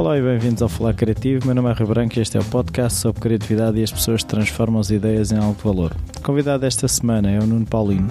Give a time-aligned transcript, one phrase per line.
[0.00, 1.44] Olá e bem-vindos ao Falar Criativo.
[1.44, 4.24] Meu nome é Rui Branco e este é o podcast sobre criatividade e as pessoas
[4.24, 5.94] transformam as ideias em algo de valor.
[6.18, 8.10] O convidado desta semana é o Nuno Paulino.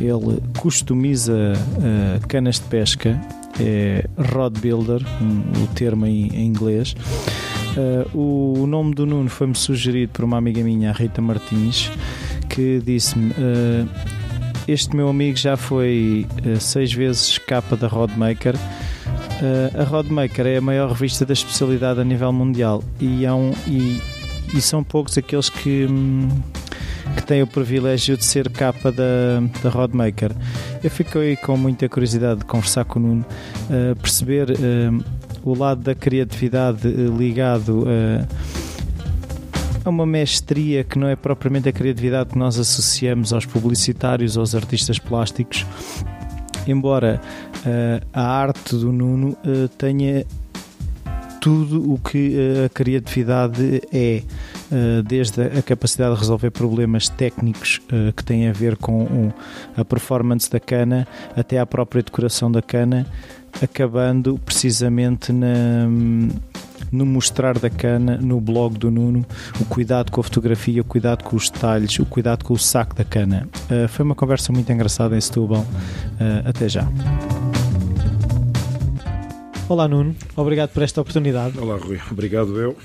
[0.00, 3.20] Ele customiza uh, canas de pesca,
[3.60, 6.96] é rod builder, um, o termo em, em inglês.
[7.76, 8.18] Uh,
[8.62, 11.90] o nome do Nuno foi-me sugerido por uma amiga minha, a Rita Martins,
[12.48, 13.88] que disse-me: uh,
[14.66, 16.26] Este meu amigo já foi
[16.58, 18.54] seis vezes capa da Rodmaker.
[18.54, 23.52] Uh, a Rodmaker é a maior revista da especialidade a nível mundial e, há um,
[23.66, 24.00] e,
[24.54, 26.28] e são poucos aqueles que, hum,
[27.16, 30.32] que têm o privilégio de ser capa da, da Rodmaker.
[30.82, 33.26] Eu fiquei com muita curiosidade de conversar com o Nuno,
[33.68, 35.04] uh, perceber uh,
[35.42, 38.63] o lado da criatividade ligado a
[39.90, 44.98] uma mestria que não é propriamente a criatividade que nós associamos aos publicitários aos artistas
[44.98, 45.66] plásticos.
[46.66, 47.20] Embora
[47.58, 50.24] uh, a arte do Nuno uh, tenha
[51.40, 54.22] tudo o que uh, a criatividade é,
[55.04, 57.80] desde a capacidade de resolver problemas técnicos
[58.16, 59.30] que têm a ver com
[59.76, 63.06] a performance da cana até à própria decoração da cana,
[63.62, 65.86] acabando precisamente na
[66.94, 69.26] no mostrar da cana, no blog do Nuno,
[69.60, 72.94] o cuidado com a fotografia, o cuidado com os detalhes, o cuidado com o saco
[72.94, 73.48] da cana.
[73.70, 75.60] Uh, foi uma conversa muito engraçada em Setúbal.
[75.62, 76.88] Uh, até já.
[79.68, 81.58] Olá Nuno, obrigado por esta oportunidade.
[81.58, 82.76] Olá Rui, obrigado eu.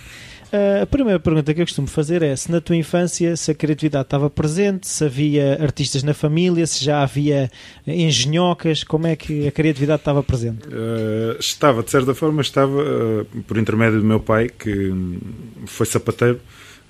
[0.51, 3.53] Uh, a primeira pergunta que eu costumo fazer é se na tua infância se a
[3.53, 7.51] criatividade estava presente, se havia artistas na família, se já havia
[7.85, 10.67] engenhocas, como é que a criatividade estava presente?
[10.67, 14.91] Uh, estava, de certa forma, estava uh, por intermédio do meu pai, que
[15.67, 16.39] foi sapateiro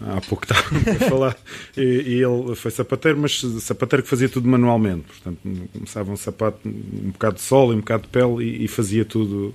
[0.02, 1.38] há pouco estava a falar,
[1.76, 5.04] e, e, ele foi sapateiro, mas sapateiro que fazia tudo manualmente.
[5.04, 5.40] Portanto,
[5.74, 9.04] começava um sapato, um bocado de sol e um bocado de pele e, e fazia
[9.04, 9.54] tudo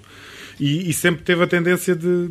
[0.59, 2.29] e, e, sempre teve a tendência de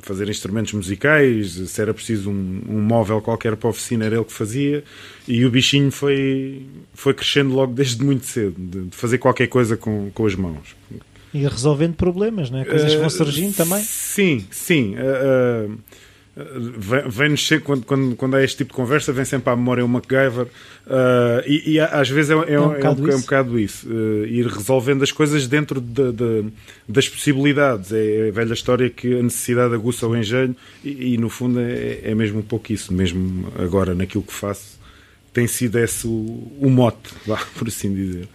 [0.00, 4.24] fazer instrumentos musicais, se era preciso um, um, móvel qualquer para a oficina, era ele
[4.24, 4.82] que fazia,
[5.26, 9.76] e o bichinho foi, foi crescendo logo desde muito cedo, de, de fazer qualquer coisa
[9.76, 10.76] com, com as mãos.
[11.32, 12.64] E resolvendo problemas, não é?
[12.64, 13.82] Coisas que vão surgindo uh, também?
[13.82, 14.94] Sim, sim.
[14.96, 15.78] Uh, uh,
[17.08, 20.46] vem-nos quando, quando, quando há este tipo de conversa, vem sempre à memória o MacGyver
[20.46, 20.48] uh,
[21.46, 24.26] e, e, às vezes é, é, é, um, é, um, é um bocado isso, uh,
[24.26, 26.44] ir resolvendo as coisas dentro de, de,
[26.88, 27.92] das possibilidades.
[27.92, 31.60] É, é a velha história que a necessidade aguça o engenho e, e no fundo
[31.60, 34.78] é, é, mesmo um pouco isso, mesmo agora naquilo que faço,
[35.32, 37.10] tem sido esse o, o mote,
[37.56, 38.28] por assim dizer.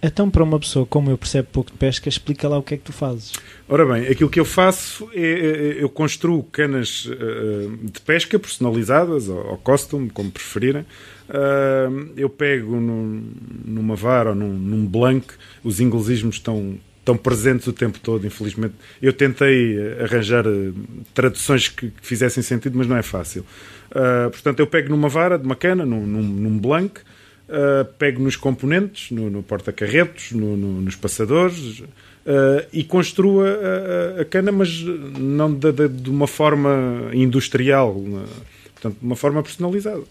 [0.00, 2.76] Então, para uma pessoa como eu percebo pouco de pesca, explica lá o que é
[2.76, 3.32] que tu fazes.
[3.68, 9.28] Ora bem, aquilo que eu faço é, é eu construo canas uh, de pesca personalizadas,
[9.28, 10.82] ou, ou custom, como preferirem.
[11.28, 13.24] Uh, eu pego num,
[13.64, 15.26] numa vara ou num, blank,
[15.64, 18.74] os inglesismos estão, estão presentes o tempo todo, infelizmente.
[19.02, 20.44] Eu tentei arranjar
[21.12, 23.44] traduções que, fizessem sentido, mas não é fácil.
[24.30, 27.00] Portanto, eu pego numa vara de uma cana, num blank,
[27.48, 34.20] uh, pego nos componentes, no, no porta-carretos, no, no, nos passadores uh, e construo a,
[34.20, 37.94] a, cana, mas não de, de, de, uma forma industrial,
[38.74, 40.02] portanto, de uma forma personalizada.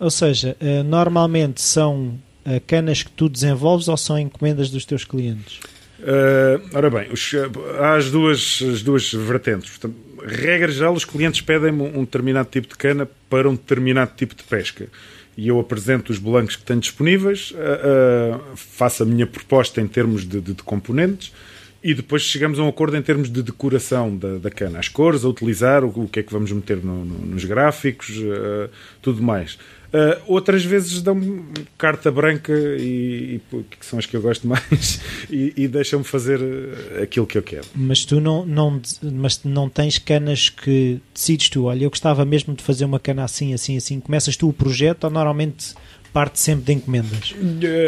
[0.00, 2.18] Ou seja, uh, normalmente são
[2.66, 5.60] canas que tu desenvolves ou são encomendas dos teus clientes?
[6.00, 7.34] Uh, ora bem, os,
[7.78, 9.76] há as duas, as duas vertentes.
[9.76, 14.34] Portanto, regra geral, os clientes pedem um determinado tipo de cana para um determinado tipo
[14.34, 14.88] de pesca
[15.38, 19.86] e eu apresento os blancos que tenho disponíveis, uh, uh, faço a minha proposta em
[19.86, 21.32] termos de, de, de, componentes
[21.80, 25.24] e depois chegamos a um acordo em termos de decoração da, da cana, as cores
[25.24, 28.68] a utilizar, o, o que é que vamos meter no, no, nos gráficos, uh,
[29.00, 29.56] tudo mais.
[29.88, 31.42] Uh, outras vezes dão-me
[31.78, 35.00] carta branca e, e, que são as que eu gosto mais
[35.30, 37.66] e, e deixam-me fazer uh, aquilo que eu quero.
[37.74, 42.54] Mas tu não, não, mas não tens canas que decides tu, olha, eu gostava mesmo
[42.54, 43.98] de fazer uma cana assim, assim, assim.
[43.98, 45.74] Começas tu o projeto ou normalmente
[46.18, 47.32] parte sempre de encomendas?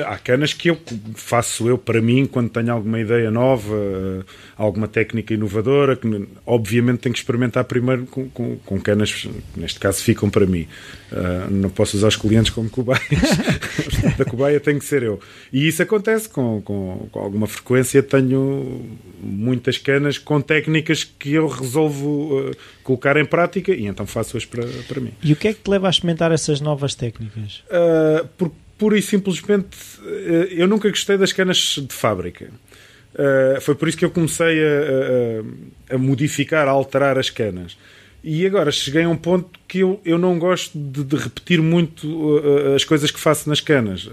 [0.07, 0.79] Há canas que eu
[1.17, 4.25] faço eu para mim quando tenho alguma ideia nova,
[4.57, 9.81] alguma técnica inovadora, que obviamente tenho que experimentar primeiro com, com, com canas que neste
[9.81, 10.69] caso ficam para mim.
[11.11, 13.03] Uh, não posso usar os clientes como cobaias.
[14.17, 15.19] da cobaia tem que ser eu.
[15.53, 18.01] E isso acontece com, com, com, alguma frequência.
[18.01, 18.89] Tenho
[19.21, 22.57] muitas canas com técnicas que eu resolvo uh,
[22.91, 25.13] colocar em prática e então faço-as para, para mim.
[25.23, 27.63] E o que é que te leva a experimentar essas novas técnicas?
[27.67, 29.77] Uh, por, pura e simplesmente,
[30.51, 32.51] eu nunca gostei das canas de fábrica.
[33.15, 37.77] Uh, foi por isso que eu comecei a, a, a, modificar, a alterar as canas.
[38.23, 42.07] E agora cheguei a um ponto que eu, eu não gosto de, de repetir muito
[42.07, 44.09] uh, as coisas que faço nas canas.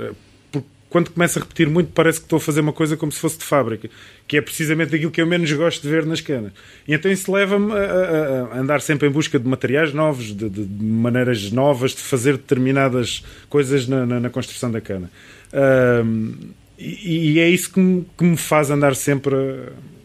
[0.89, 3.37] Quando começo a repetir muito, parece que estou a fazer uma coisa como se fosse
[3.37, 3.89] de fábrica,
[4.25, 6.53] que é precisamente aquilo que eu menos gosto de ver nas canas.
[6.87, 10.49] E então isso leva-me a, a, a, andar sempre em busca de materiais novos, de,
[10.49, 15.11] de, maneiras novas de fazer determinadas coisas na, na, na construção da cana.
[15.53, 16.33] Um,
[16.77, 19.96] e, e, é isso que me, que me faz andar sempre a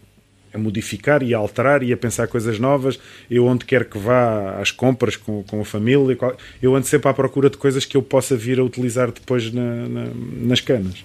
[0.52, 2.98] a modificar e a alterar e a pensar coisas novas.
[3.30, 6.16] Eu, onde quer que vá às compras com, com a família,
[6.60, 9.88] eu ando sempre à procura de coisas que eu possa vir a utilizar depois na,
[9.88, 11.04] na, nas canas.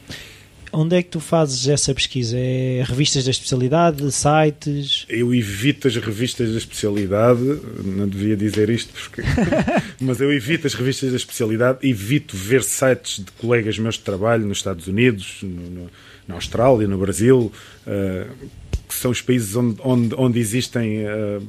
[0.72, 2.38] Onde é que tu fazes essa pesquisa?
[2.38, 5.06] É revistas da especialidade, sites?
[5.08, 7.42] Eu evito as revistas da especialidade,
[7.84, 9.22] não devia dizer isto, porque...
[10.00, 14.46] mas eu evito as revistas da especialidade, evito ver sites de colegas meus de trabalho
[14.46, 15.90] nos Estados Unidos, no, no,
[16.28, 17.52] na Austrália, no Brasil.
[17.86, 18.48] Uh,
[18.88, 21.44] que são os países onde, onde, onde existem uh,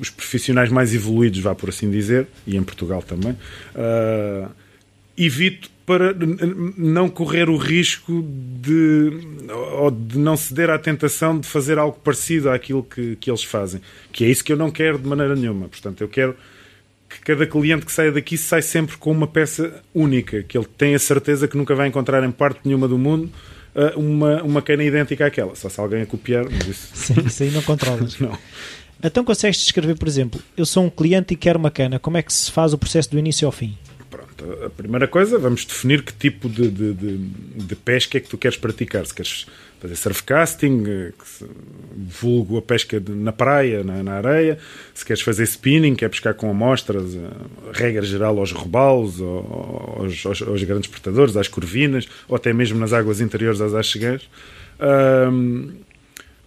[0.00, 4.50] os profissionais mais evoluídos, vá por assim dizer, e em Portugal também, uh,
[5.16, 6.14] evito para
[6.76, 8.24] não correr o risco
[8.62, 9.10] de,
[9.72, 13.80] ou de não ceder à tentação de fazer algo parecido àquilo que, que eles fazem.
[14.12, 15.68] Que é isso que eu não quero de maneira nenhuma.
[15.68, 16.36] Portanto, eu quero
[17.08, 20.96] que cada cliente que saia daqui sai sempre com uma peça única, que ele tenha
[20.96, 23.28] certeza que nunca vai encontrar em parte nenhuma do mundo
[23.96, 25.54] uma, uma cana idêntica àquela.
[25.54, 26.88] Só se alguém a copiar, mas isso.
[26.94, 28.18] Sim, isso aí não controlas.
[28.18, 28.36] não.
[29.02, 32.22] Então consegues descrever, por exemplo, eu sou um cliente e quero uma cana, como é
[32.22, 33.76] que se faz o processo do início ao fim?
[34.64, 38.38] A primeira coisa, vamos definir que tipo de, de, de, de pesca é que tu
[38.38, 39.04] queres praticar.
[39.06, 39.46] Se queres
[39.80, 41.12] fazer surfcasting, eh,
[41.96, 44.58] vulgo a pesca na praia, na, na, areia,
[44.94, 47.18] se queres fazer spinning, que é pescar com amostras, eh,
[47.72, 52.92] regra geral aos robalos, aos, aos, aos, grandes portadores, às corvinas, ou até mesmo nas
[52.92, 54.28] águas interiores às achegas.
[54.78, 55.72] Um,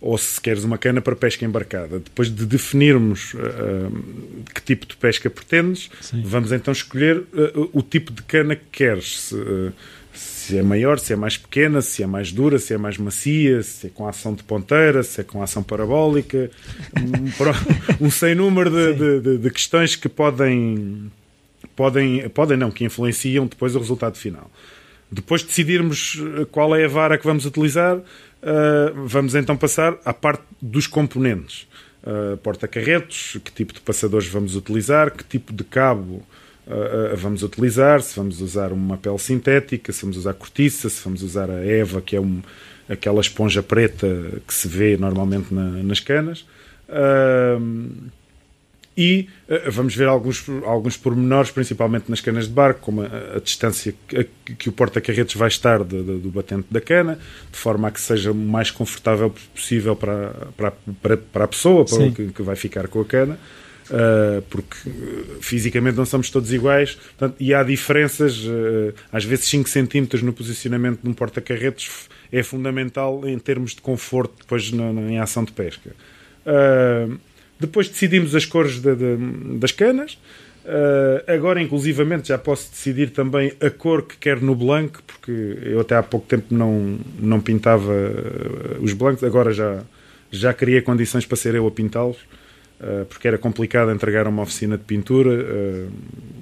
[0.03, 1.97] ou se queres uma cana para pesca embarcada.
[1.97, 6.21] Depois de definirmos uh, que tipo de pesca pretendes, Sim.
[6.25, 9.21] vamos então escolher uh, o tipo de cana que queres.
[9.21, 9.71] Se, uh,
[10.13, 13.63] se, é maior, se é mais pequena, se é mais dura, se é mais macia,
[13.63, 16.51] se é com ação de ponteira, se é com ação parabólica.
[16.99, 21.09] um, um sem número de, de, de, de, questões que podem,
[21.77, 24.51] podem, podem não, que influenciam depois o resultado final.
[25.09, 26.21] Depois de decidirmos
[26.51, 28.01] qual é a vara que vamos utilizar,
[28.43, 31.65] Uh, vamos então passar à parte dos componentes.
[32.03, 36.21] Uh, Porta-carretos, que tipo de passadores vamos utilizar, que tipo de cabo
[36.67, 41.23] uh, vamos utilizar, se vamos usar uma pele sintética, se vamos usar cortiça, se vamos
[41.23, 42.41] usar a EVA, que é um,
[42.89, 44.07] aquela esponja preta
[44.45, 46.45] que se vê normalmente na, nas canas.
[46.89, 48.11] Uh,
[48.95, 53.39] e uh, vamos ver alguns, alguns pormenores, principalmente nas canas de barco, como a, a
[53.39, 57.17] distância que, a, que o porta-carretos vai estar de, de, do batente da cana,
[57.51, 61.85] de forma a que seja o mais confortável possível para, para, para, para a pessoa
[61.85, 63.39] para que, que, vai ficar com a cana.
[63.83, 64.77] Uh, porque
[65.41, 70.31] fisicamente não somos todos iguais portanto, e há diferenças, uh, às vezes 5 centímetros no
[70.31, 75.43] posicionamento de um porta-carretos é fundamental em termos de conforto depois na, na em ação
[75.43, 75.93] de pesca.
[77.59, 79.17] Uh, depois decidimos as cores de, de,
[79.57, 80.17] das canas.
[80.63, 85.81] Uh, agora, inclusivamente, já posso decidir também a cor que quero no blanco, porque eu
[85.81, 89.83] até há pouco tempo não, não pintava uh, os blancos, agora já,
[90.31, 92.15] já criei condições para ser eu a pintá-los,
[92.79, 95.45] uh, porque era complicado entregar a uma oficina de pintura,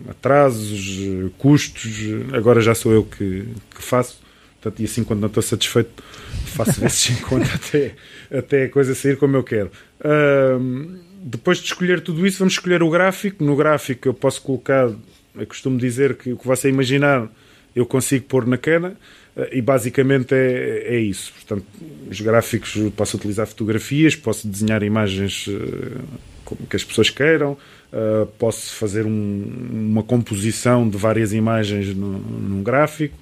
[0.07, 4.21] atrasos, custos, agora já sou eu que, que faço.
[4.61, 6.03] Portanto, e assim, quando não estou satisfeito,
[6.51, 7.95] faço vezes 50 até,
[8.31, 9.71] até a coisa sair como eu quero.
[9.99, 13.43] Uh, depois de escolher tudo isso, vamos escolher o gráfico.
[13.43, 14.89] No gráfico eu posso colocar,
[15.35, 17.29] eu costumo dizer que o que você imaginar
[17.75, 18.97] eu consigo pôr na cana
[19.35, 21.31] eh, e basicamente é, é isso.
[21.33, 21.65] Portanto,
[22.09, 27.57] os gráficos posso utilizar fotografias, posso desenhar imagens eh, que as pessoas queiram,
[27.93, 33.17] eh, posso fazer um, uma composição de várias imagens no, num gráfico.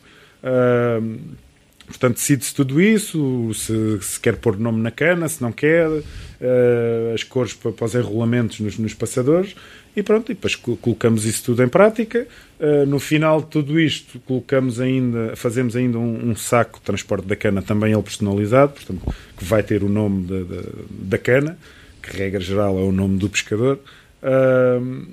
[1.89, 7.13] Portanto, decide-se tudo isso, se, se, quer pôr nome na cana, se não quer, uh,
[7.15, 9.55] as cores para, para os enrolamentos nos, nos, passadores
[9.95, 12.27] e pronto, e depois colocamos isso tudo em prática.
[12.59, 17.27] Uh, no final de tudo isto, colocamos ainda, fazemos ainda um, um, saco de transporte
[17.27, 21.57] da cana, também ele personalizado, portanto, que vai ter o nome da, da, cana,
[22.03, 23.79] que regra geral é o nome do pescador.
[24.21, 25.07] Uh,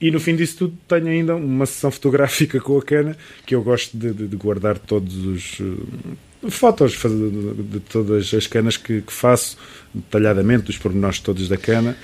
[0.00, 3.62] e no fim disso tudo tenho ainda uma sessão fotográfica com a cana que eu
[3.62, 9.02] gosto de, de, de guardar todos os uh, fotos de, de, todas as canas que,
[9.02, 9.58] que, faço,
[9.94, 11.96] detalhadamente, dos pormenores todos da cana.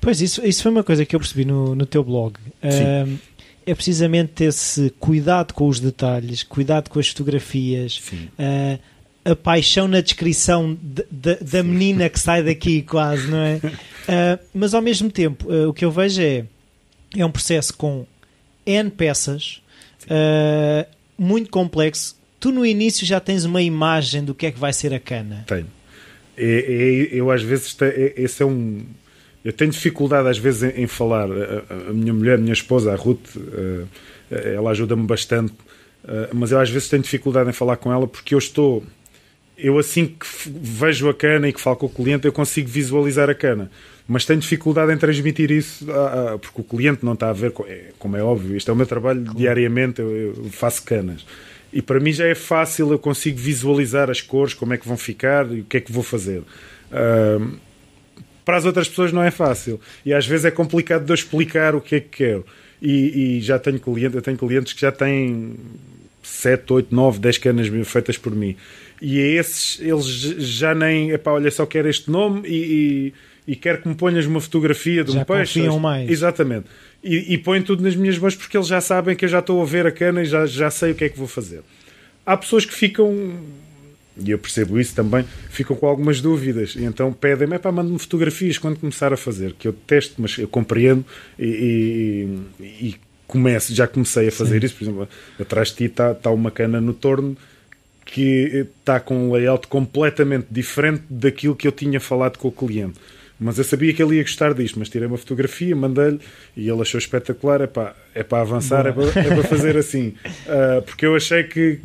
[0.00, 2.34] Pois, isso, isso foi uma coisa que eu percebi no, no teu blog.
[2.62, 3.18] Uh,
[3.66, 8.00] é precisamente esse cuidado com os detalhes, cuidado com as fotografias.
[8.38, 8.78] Uh,
[9.24, 13.56] a paixão na descrição de, de, da menina que sai daqui, quase, não é?
[13.56, 16.44] Uh, mas ao mesmo tempo, uh, o que eu vejo é
[17.16, 18.06] é um processo com
[18.66, 19.62] N peças,
[20.04, 20.86] uh,
[21.16, 24.92] muito complexo, tu no início já tens uma imagem do que é que vai ser
[24.92, 25.44] a cana.
[25.46, 25.66] Tenho.
[26.36, 28.82] É, é, eu às vezes é, esse é um
[29.44, 32.92] eu tenho dificuldade às vezes em, em falar a, a, minha mulher, a minha esposa,
[32.92, 33.88] a Ruth uh,
[34.30, 35.52] ela ajuda-me bastante
[36.04, 38.84] uh, mas eu às vezes tenho dificuldade em falar com ela porque eu estou
[39.56, 43.28] eu assim que vejo a cana e que falo com o cliente eu consigo visualizar
[43.28, 43.68] a cana
[44.08, 45.86] mas tenho dificuldade em transmitir isso
[46.40, 47.52] porque o cliente não está a ver
[47.98, 49.38] como é óbvio, isto é o meu trabalho claro.
[49.38, 51.24] diariamente, eu, faço canas
[51.72, 54.96] e para mim já é fácil, eu consigo visualizar as cores, como é que vão
[54.96, 56.40] ficar e o que é que vou fazer.
[56.90, 57.58] Uh,
[58.42, 61.74] para as outras pessoas não é fácil e às vezes é complicado de eu explicar
[61.74, 62.46] o que é que quero.
[62.80, 65.54] E, e já tenho clientes, eu tenho clientes que já têm
[66.22, 68.56] 7, 8, 9, 10 canas feitas por mim.
[69.02, 73.14] E a esses, eles já nem, epá, olha, só quero este nome e, e,
[73.48, 75.58] e quero que me ponhas uma fotografia de já um peixe.
[75.58, 76.08] Confiam mais.
[76.08, 76.66] Exatamente
[77.02, 79.62] e, e põe tudo nas minhas mãos porque eles já sabem que eu já estou
[79.62, 81.62] a ver a cana e já, já sei o que é que vou fazer.
[82.26, 83.40] Há pessoas que ficam,
[84.18, 87.98] e eu percebo isso também, ficam com algumas dúvidas e então pedem-me, é para manda-me
[87.98, 91.04] fotografias quando começar a fazer, que eu testo, mas eu compreendo
[91.38, 94.66] e, e, e começo, já comecei a fazer Sim.
[94.66, 95.08] isso, por exemplo,
[95.40, 97.36] atrás de ti está, está uma cana no torno
[98.04, 102.98] que está com um layout completamente diferente daquilo que eu tinha falado com o cliente
[103.40, 106.18] mas eu sabia que ele ia gostar disto, mas tirei uma fotografia, mandei-lhe
[106.56, 107.60] e ele achou espetacular.
[107.60, 110.14] É para, é para avançar, é para, é para, fazer assim.
[110.46, 111.78] Uh, porque eu achei que.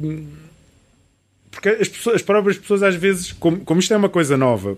[1.52, 4.78] Porque as, pessoas, as próprias pessoas, às vezes, como, como isto é uma coisa nova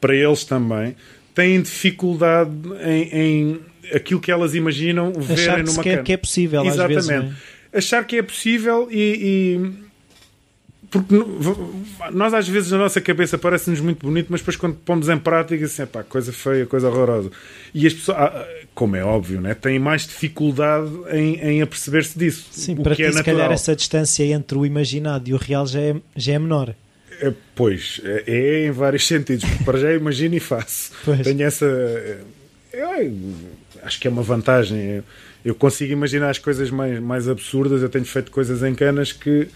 [0.00, 0.96] para eles também,
[1.32, 2.50] têm dificuldade
[2.84, 3.60] em, em
[3.94, 6.02] aquilo que elas imaginam verem numa câmera.
[6.02, 6.98] que é possível, Exatamente.
[6.98, 7.32] Às vezes,
[7.72, 7.78] é?
[7.78, 9.82] Achar que é possível e, e
[10.92, 11.14] porque
[12.12, 15.64] nós às vezes na nossa cabeça parece-nos muito bonito, mas depois quando pomos em prática,
[15.64, 17.30] assim, pá, coisa feia, coisa horrorosa.
[17.74, 22.46] E as pessoas, ah, como é óbvio, né, têm mais dificuldade em, em aperceber-se disso.
[22.50, 25.80] Sim, para ti, é se calhar, essa distância entre o imaginado e o real já
[25.80, 26.74] é, já é menor.
[27.22, 29.44] É, pois, é, é, em vários sentidos.
[29.64, 30.92] Para já imagino e faço.
[31.06, 31.22] Pois.
[31.22, 31.64] Tenho essa.
[32.72, 32.88] Eu,
[33.82, 34.78] acho que é uma vantagem.
[34.78, 35.04] Eu,
[35.44, 37.80] eu consigo imaginar as coisas mais, mais absurdas.
[37.80, 39.48] Eu tenho feito coisas em canas que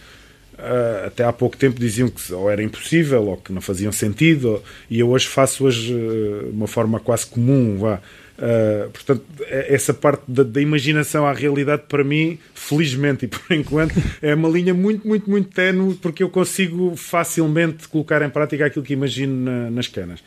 [0.59, 4.53] Uh, até há pouco tempo diziam que ou era impossível ou que não faziam sentido,
[4.53, 7.77] ou, e eu hoje faço-as uh, de uma forma quase comum.
[7.79, 8.01] Vá.
[8.37, 13.41] Uh, portanto, é, essa parte da, da, imaginação à realidade, para mim, felizmente e por
[13.51, 18.67] enquanto, é uma linha muito, muito, muito tenue, porque eu consigo facilmente colocar em prática
[18.67, 20.21] aquilo que imagino na, nas canas.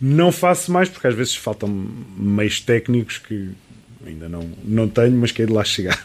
[0.00, 1.68] Não faço mais, porque às vezes faltam
[2.16, 3.50] meios técnicos que
[4.06, 6.04] ainda não, não tenho, mas que é de lá chegar.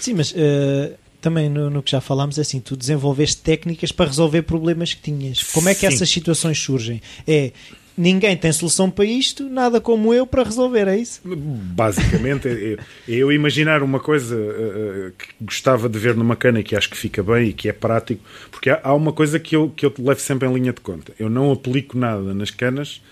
[0.00, 4.06] Sim, mas uh, também no, no, que já falámos, é assim, tu desenvolveste técnicas para
[4.06, 5.42] resolver problemas que tinhas.
[5.42, 5.86] Como é que Sim.
[5.86, 7.00] essas situações surgem?
[7.26, 7.52] É
[8.00, 11.20] ninguém tem solução para isto, nada como eu para resolver, é isso?
[11.24, 16.62] Basicamente, é, é eu imaginar uma coisa uh, que gostava de ver numa cana e
[16.62, 19.54] que acho que fica bem e que é prático, porque há, há, uma coisa que
[19.54, 21.12] eu, que eu levo sempre em linha de conta.
[21.18, 23.02] Eu não aplico nada nas canas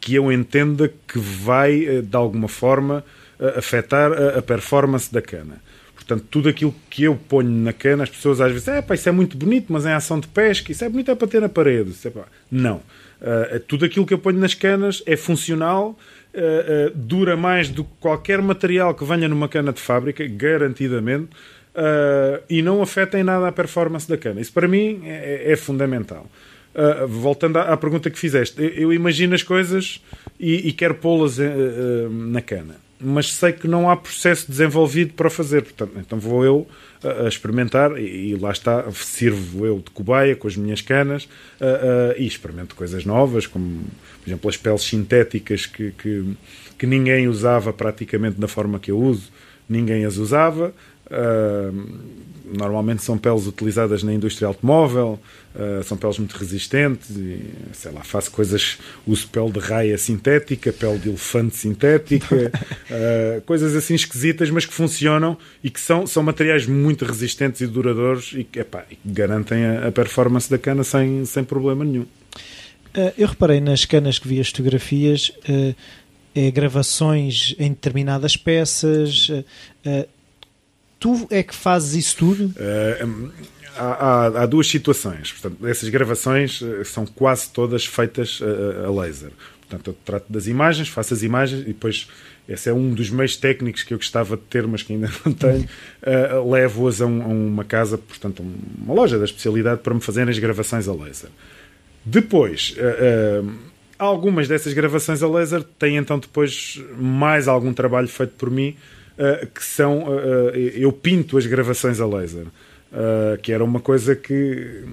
[0.00, 3.04] que eu entenda que vai, uh, de alguma forma,
[3.56, 5.60] afetar a, a performance da cana.
[6.08, 9.06] Portanto, tudo aquilo que eu ponho na cana, as pessoas às vezes, é pá, isso
[9.10, 11.50] é muito bonito, mas é ação de pesca, isso é bonito é para ter na
[11.50, 11.92] parede.
[12.02, 12.24] É, pá.
[12.50, 12.76] Não.
[12.76, 15.98] Uh, tudo aquilo que eu ponho nas canas é funcional,
[16.34, 21.28] uh, uh, dura mais do que qualquer material que venha numa cana de fábrica, garantidamente,
[22.48, 24.40] e não afeta em nada a performance da cana.
[24.40, 26.26] Isso para mim é, é fundamental.
[27.06, 30.02] voltando à, à, pergunta que fizeste, eu, eu imagino as coisas
[30.40, 31.38] e, e quero pô-las
[32.10, 35.62] na cana mas sei que não há processo desenvolvido para fazer.
[35.62, 36.66] Portanto, então vou eu
[37.02, 41.24] uh, a experimentar e, e, lá está, sirvo eu de cobaia com as minhas canas
[41.24, 41.28] uh,
[41.64, 43.84] uh, e experimento coisas novas, como
[44.22, 46.36] por exemplo as peles sintéticas que, que,
[46.78, 49.30] que, ninguém usava praticamente da forma que eu uso,
[49.68, 50.74] ninguém as usava.
[52.44, 55.18] Normalmente são peles utilizadas na indústria automóvel,
[55.58, 60.72] Uh, são peles muito resistentes e, sei lá, faço coisas, uso pele de raia sintética,
[60.72, 66.22] pele de elefante sintética, uh, coisas assim esquisitas, mas que funcionam e que são, são
[66.22, 71.24] materiais muito resistentes e duradouros e que epá, garantem a, a, performance da cana sem,
[71.24, 72.06] sem problema nenhum.
[72.94, 75.32] Uh, eu reparei nas canas que vi as fotografias,
[76.36, 79.28] é, gravações em determinadas peças.
[80.98, 82.54] Tu é que fazes isso tudo?
[83.78, 85.32] há, há, duas situações.
[85.32, 89.30] Portanto, essas gravações eh, são quase todas feitas a, a, laser.
[89.60, 92.08] Portanto, eu trato das imagens, faço as imagens e depois,
[92.48, 95.32] esse é um dos meios técnicos que eu gostava de ter, mas que ainda não
[95.32, 95.68] tenho,
[96.02, 98.42] uh, levo-as a, um, a, uma casa, portanto,
[98.78, 101.30] uma loja da especialidade para me fazerem as gravações a laser.
[102.04, 103.54] Depois, uh, uh,
[103.98, 108.74] algumas dessas gravações a laser têm então depois mais algum trabalho feito por mim,
[109.54, 110.06] que são,
[110.54, 112.46] eu pinto as gravações a laser.
[112.92, 114.84] uh, que era uma coisa que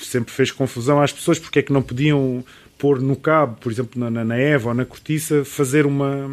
[0.00, 2.44] sempre fez confusão às pessoas, porque é que não podiam
[2.78, 6.30] pôr no cabo, por exemplo, na, na Eva ou na cortiça, fazer uma,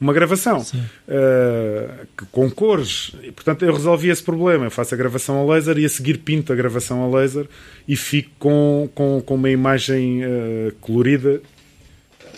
[0.00, 3.12] uma gravação uh, com cores.
[3.22, 4.66] E, portanto, eu resolvi esse problema.
[4.66, 7.46] Eu faço a gravação a laser e a seguir pinto a gravação a laser
[7.86, 11.40] e fico com, com, com uma imagem uh, colorida.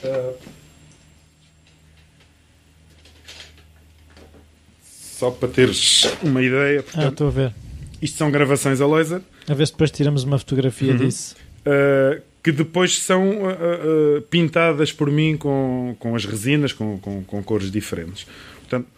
[0.05, 0.60] Uh,
[5.21, 6.83] só para teres uma ideia.
[6.83, 7.55] Portanto, ah, estou a ver.
[8.01, 9.21] Isto são gravações a laser.
[9.47, 10.97] A ver se depois tiramos uma fotografia uhum.
[10.97, 11.37] disso.
[11.61, 17.23] Uh, que depois são uh, uh, pintadas por mim com, com as resinas, com, com,
[17.23, 18.27] com, cores diferentes.
[18.61, 18.89] Portanto,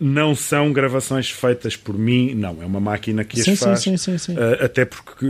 [0.00, 2.62] não são gravações feitas por mim, não.
[2.62, 3.80] É uma máquina que sim, as faz.
[3.80, 5.26] Sim, sim, sim, até porque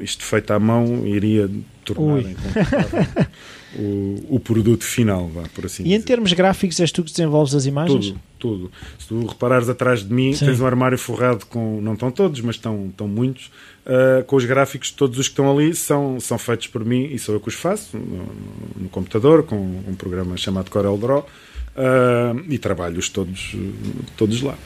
[0.00, 1.50] isto feito à mão iria
[1.84, 2.22] tornar
[3.76, 5.96] o, o produto final, vá, por assim E dizer.
[5.96, 8.06] em termos gráficos, és tu que desenvolves as imagens?
[8.06, 8.72] Tudo, tudo.
[8.98, 10.46] Se tu reparares atrás de mim, Sim.
[10.46, 13.50] tens um armário forrado com, não estão todos, mas estão, estão muitos,
[13.86, 17.18] uh, com os gráficos, todos os que estão ali são, são feitos por mim e
[17.18, 18.26] sou eu que os faço, no,
[18.82, 23.54] no computador, com um programa chamado CorelDRAW, uh, e trabalho-os todos,
[24.16, 24.56] todos lá.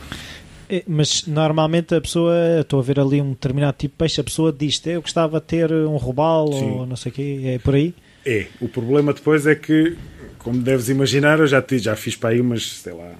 [0.69, 4.25] É, mas normalmente a pessoa, estou a ver ali um determinado tipo de peixe, a
[4.25, 7.75] pessoa diz eu gostava de ter um robalo ou não sei o quê, é por
[7.75, 7.95] aí?
[8.25, 8.47] É.
[8.61, 9.97] O problema depois é que,
[10.39, 13.13] como deves imaginar, eu já, já fiz para aí umas, sei lá,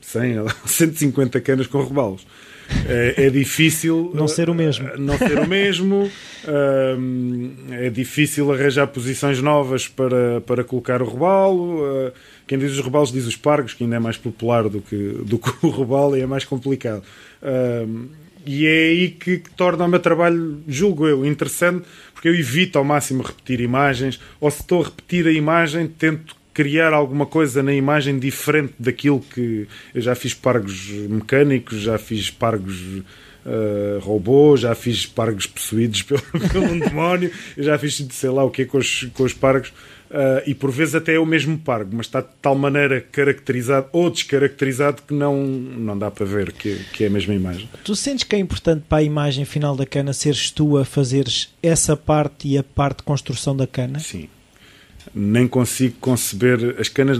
[0.00, 2.26] 100 ou 150 canas com robalos.
[2.88, 4.88] É, é, difícil não ser o mesmo.
[4.88, 6.10] Uh, não ser o mesmo.
[6.44, 11.80] Uh, é difícil arranjar posições novas para, para colocar o robalo.
[11.80, 12.12] Uh,
[12.46, 15.38] quem diz os robalos diz os pargos, que ainda é mais popular do que, do
[15.38, 17.02] que o robalo e é mais complicado.
[18.44, 21.84] e é aí que, que torna o meu trabalho, julgo eu, interessante,
[22.16, 26.34] porque eu evito ao máximo repetir imagens, ou se estou a repetir a imagem, tento
[26.54, 32.30] criar alguma coisa na imagem diferente daquilo que eu já fiz pargos mecânicos, já fiz
[32.30, 33.02] pargos
[33.46, 36.22] uh, robôs, já fiz pargos possuídos pelo,
[36.52, 39.72] pelo demónio, já fiz sei lá o que com os, com os pargos.
[40.08, 43.88] Uh, e por vezes até é o mesmo pargo, mas está de tal maneira caracterizado
[43.90, 47.68] ou descaracterizado que não, não dá para ver que, que é a mesma imagem.
[47.82, 51.52] Tu sentes que é importante para a imagem final da cana seres tu a fazeres
[51.60, 53.98] essa parte e a parte de construção da cana?
[53.98, 54.28] Sim.
[55.12, 57.18] Nem consigo conceber as canas.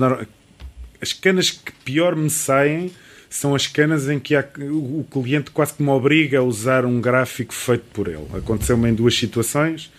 [1.00, 2.92] As canas que pior me saem
[3.28, 7.00] são as canas em que há, o cliente quase que me obriga a usar um
[7.00, 8.26] gráfico feito por ele.
[8.34, 9.90] Aconteceu-me em duas situações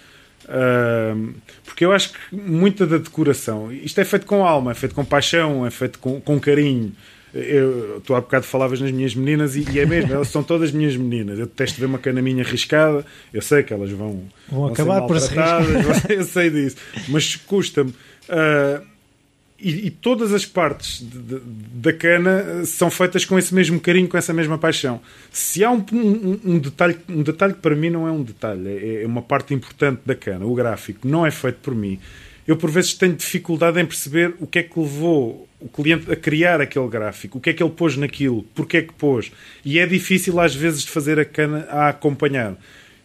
[0.47, 1.33] Uh,
[1.65, 5.03] porque eu acho que muita da decoração, isto é feito com alma, é feito com
[5.03, 6.93] paixão, é feito com, com carinho.
[7.33, 10.71] Eu, tu há bocado falavas nas minhas meninas e, e, é mesmo, elas são todas
[10.71, 11.37] minhas meninas.
[11.37, 15.01] Eu detesto ver uma cana minha riscada, eu sei que elas vão, vão, vão acabar
[15.01, 15.35] por ser
[16.09, 16.77] eu sei disso,
[17.09, 17.91] mas custa-me.
[17.91, 18.96] Uh,
[19.59, 21.39] e, e, todas as partes de, de,
[21.73, 25.01] da cana são feitas com esse mesmo carinho, com essa mesma paixão.
[25.31, 28.69] Se há um, um, um, detalhe, um detalhe que para mim não é um detalhe,
[28.69, 31.99] é, é uma parte importante da cana, o gráfico, não é feito por mim.
[32.47, 36.15] Eu por vezes tenho dificuldade em perceber o que é que levou o cliente a
[36.15, 39.31] criar aquele gráfico, o que é que ele pôs naquilo, porque é que pôs.
[39.65, 42.55] E é difícil às vezes de fazer a cana a acompanhar.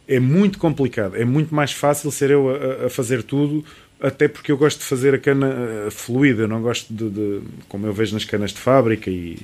[0.06, 3.64] É muito complicado, é muito mais fácil ser eu a, a fazer tudo
[4.02, 5.48] até porque eu gosto de fazer a cana
[5.86, 9.38] uh, fluida, não gosto de, de, como eu vejo nas canas de fábrica e,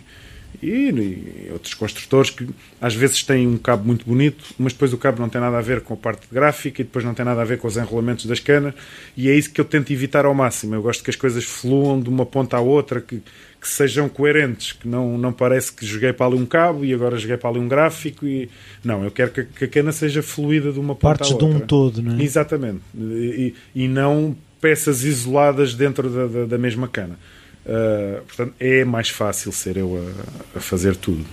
[0.60, 2.48] e, e, outros construtores que
[2.80, 5.60] às vezes têm um cabo muito bonito, mas depois o cabo não tem nada a
[5.60, 8.26] ver com a parte gráfica e depois não tem nada a ver com os enrolamentos
[8.26, 8.74] das canas,
[9.16, 10.74] e é isso que eu tento evitar ao máximo.
[10.74, 13.22] Eu gosto que as coisas fluam de uma ponta à outra, que,
[13.60, 17.16] que sejam coerentes, que não, não parece que joguei para ali um cabo e agora
[17.16, 18.26] joguei para ali um gráfico.
[18.26, 18.48] E,
[18.82, 21.48] não, eu quero que, que a cana seja fluida de uma ponta Partes à outra.
[21.48, 22.22] de um todo, não é?
[22.22, 22.80] Exatamente.
[22.96, 27.18] E, e não peças isoladas dentro da, da, da mesma cana.
[27.64, 30.12] Uh, portanto, é mais fácil ser eu
[30.54, 31.24] a, a fazer tudo.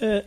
[0.00, 0.24] Uh,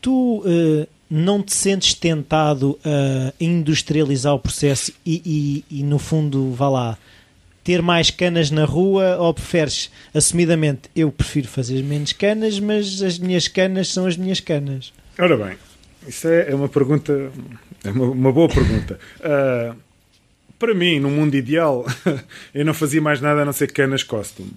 [0.00, 6.52] tu uh, não te sentes tentado a industrializar o processo e, e, e, no fundo,
[6.52, 6.98] vá lá,
[7.64, 13.18] ter mais canas na rua ou preferes, assumidamente, eu prefiro fazer menos canas, mas as
[13.18, 14.92] minhas canas são as minhas canas?
[15.18, 15.56] Ora bem,
[16.06, 17.32] isso é, é uma pergunta,
[17.82, 18.98] é uma, uma boa pergunta.
[20.58, 21.86] Para mim, no mundo ideal,
[22.52, 24.52] eu não fazia mais nada a não ser canas costume.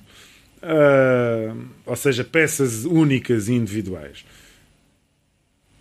[0.64, 4.24] Uh, ou seja, peças únicas e individuais.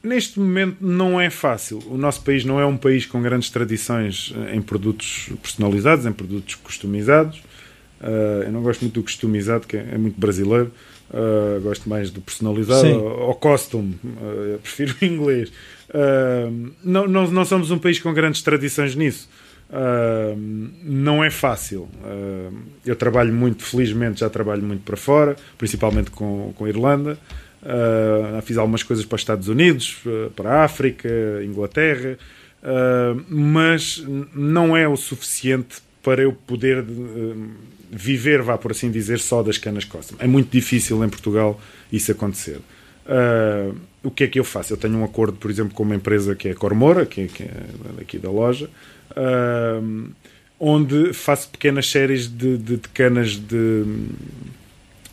[0.02, 1.82] Neste momento não é fácil.
[1.86, 6.54] O nosso país não é um país com grandes tradições em produtos personalizados, em produtos
[6.54, 7.38] customizados.
[8.00, 10.72] Uh, eu não gosto muito do customizado, que é, muito brasileiro.
[11.10, 12.94] Uh, gosto mais do personalizado Sim.
[12.94, 13.98] ou, costume.
[14.62, 15.52] Prefiro o inglês.
[16.82, 19.28] não, não, não somos um país com grandes tradições nisso.
[20.82, 21.82] Não é fácil.
[22.02, 22.52] Uh,
[22.84, 27.18] eu trabalho muito, felizmente, já trabalho muito para fora, principalmente com, com a Irlanda.
[27.62, 31.08] Uh, fiz algumas coisas para os Estados Unidos, uh, para a África,
[31.44, 32.16] Inglaterra,
[32.62, 34.02] uh, mas
[34.34, 36.82] não é o suficiente para eu poder
[37.90, 40.16] viver, vá por assim dizer, só das canas custom.
[40.18, 41.60] É muito difícil em Portugal
[41.92, 42.58] isso acontecer.
[44.02, 44.72] o que é que eu faço?
[44.72, 47.26] Eu tenho um acordo, por exemplo, com uma empresa que é a Cormora, que é,
[47.26, 47.52] que é
[47.98, 48.70] daqui da loja,
[50.58, 53.84] onde faço pequenas séries de, de, de canas de,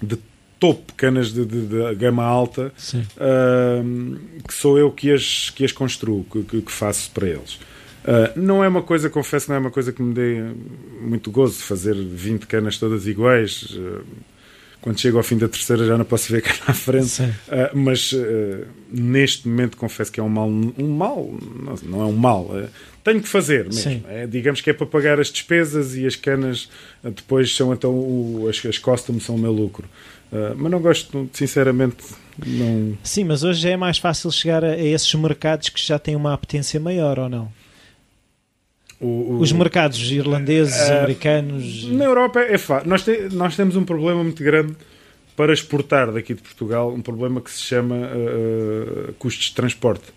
[0.02, 0.18] de
[0.60, 2.72] topo, canas de, de, de gama alta,
[3.18, 7.60] uh, que sou eu que as, que as construo, que, que faço para eles.
[8.08, 10.42] Uh, não é uma coisa, confesso, não é uma coisa que me dê
[11.02, 13.64] muito gozo fazer 20 canas todas iguais.
[13.64, 14.02] Uh,
[14.80, 17.22] quando chego ao fim da terceira já não posso ver cá na frente.
[17.22, 18.14] Uh, mas
[18.90, 21.30] neste momento confesso que é um mal, um mal,
[21.84, 22.50] não, é um mal.
[23.08, 24.04] Tenho que fazer mesmo.
[24.10, 26.70] É, digamos que é para pagar as despesas e as canas
[27.02, 29.88] depois são então o, as, as costumes são o meu lucro.
[30.30, 32.04] Uh, mas não gosto, sinceramente,
[32.46, 32.98] não.
[33.02, 36.34] Sim, mas hoje é mais fácil chegar a, a esses mercados que já têm uma
[36.34, 37.50] apetência maior, ou não?
[39.00, 41.86] O, o, Os mercados irlandeses, uh, americanos.
[41.86, 42.90] Na Europa é fácil.
[42.90, 44.76] Nós, te, nós temos um problema muito grande
[45.34, 50.08] para exportar daqui de Portugal, um problema que se chama uh, custos de transporte.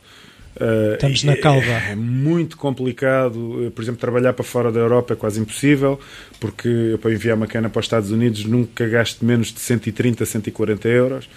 [0.61, 1.67] Uh, Estamos na calva.
[1.67, 3.73] É, é, muito complicado.
[3.75, 5.99] Por exemplo, trabalhar para fora da Europa é quase impossível,
[6.39, 10.27] porque eu para enviar uma cana para os Estados Unidos nunca gasto menos de 130,
[10.27, 11.31] 140 euros.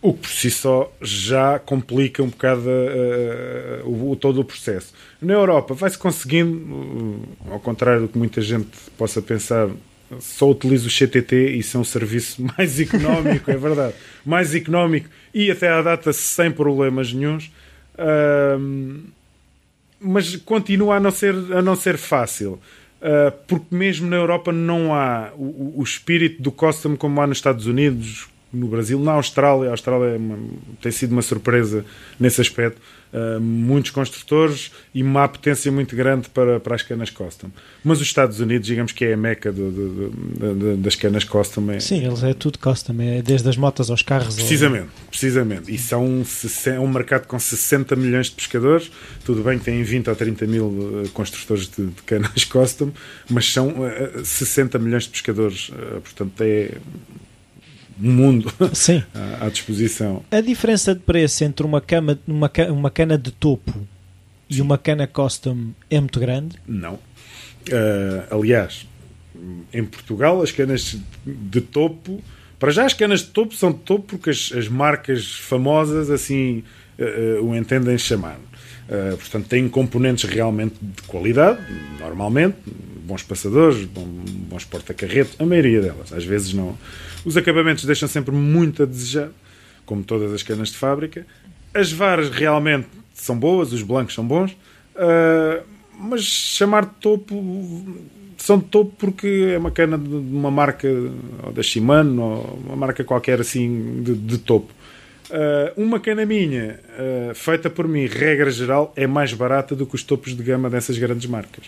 [0.00, 4.92] O que por si só já complica um bocado uh, o, o, todo o processo.
[5.20, 9.68] Na Europa vai-se conseguindo, uh, ao contrário do que muita gente possa pensar,
[10.20, 15.08] só utilizo o CTT e isso é um serviço mais económico, é verdade, mais económico
[15.34, 17.50] e até à data sem problemas nenhums
[20.00, 22.60] mas continua a não ser, a não ser fácil.
[23.00, 27.38] Uh, porque mesmo na Europa não há o, o, espírito do custom como há nos
[27.38, 29.68] Estados Unidos, no Brasil, na Austrália.
[29.68, 30.38] A Austrália é uma,
[30.80, 31.84] tem sido uma surpresa
[32.18, 32.80] nesse aspecto.
[33.10, 37.50] Uh, muitos construtores e uma potência muito grande para, para as canas custom.
[37.82, 40.10] Mas os Estados Unidos, digamos que é a meca do, do,
[40.54, 41.70] do, das canas custom.
[41.70, 41.80] É...
[41.80, 44.34] Sim, eles é tudo custom, é desde as motas aos carros.
[44.34, 45.08] Precisamente, ou...
[45.08, 45.74] precisamente.
[45.74, 46.22] E são
[46.66, 48.90] é um mercado com 60 milhões de pescadores.
[49.24, 52.92] Tudo bem que têm 20 ou 30 mil eh, construtores de, de canas custom,
[53.30, 55.70] mas são uh, eh, 60 milhões de pescadores.
[55.70, 56.72] Uh, portanto, é
[57.98, 59.02] mundo Sim.
[59.40, 60.22] à, disposição.
[60.30, 63.74] A diferença de preço entre uma, cama, uma, uma cana de topo
[64.48, 66.56] e uma cana custom é muito grande?
[66.66, 66.94] Não.
[66.94, 68.86] Uh, aliás,
[69.72, 72.22] em Portugal, as canas de topo.
[72.58, 76.64] Para já, as canas de topo são de topo porque as, as marcas famosas assim
[76.98, 78.38] uh, uh, o entendem chamar.
[78.88, 81.60] Uh, portanto, têm componentes realmente de qualidade,
[82.00, 82.56] normalmente,
[83.08, 86.12] bons passadores, bons porta-carreto, a maioria delas.
[86.12, 86.76] Às vezes não,
[87.24, 89.30] os acabamentos deixam sempre muito a desejar,
[89.86, 91.26] como todas as canas de fábrica.
[91.72, 95.64] As varas realmente são boas, os blancos são bons, uh,
[95.98, 97.34] mas chamar de topo
[98.36, 100.86] são de topo porque é uma cana de uma marca
[101.42, 104.72] ou da Shimano ou uma marca qualquer assim de, de topo.
[105.30, 109.94] Uh, uma cana minha uh, feita por mim, regra geral, é mais barata do que
[109.94, 111.64] os topos de gama dessas grandes marcas.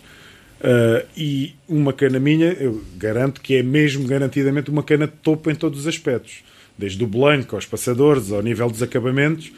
[0.61, 5.51] Uh, e uma cana minha, eu garanto que é mesmo garantidamente uma cana de topo
[5.51, 6.45] em todos os aspectos,
[6.77, 9.51] desde o blanco aos passadores, ao nível dos acabamentos,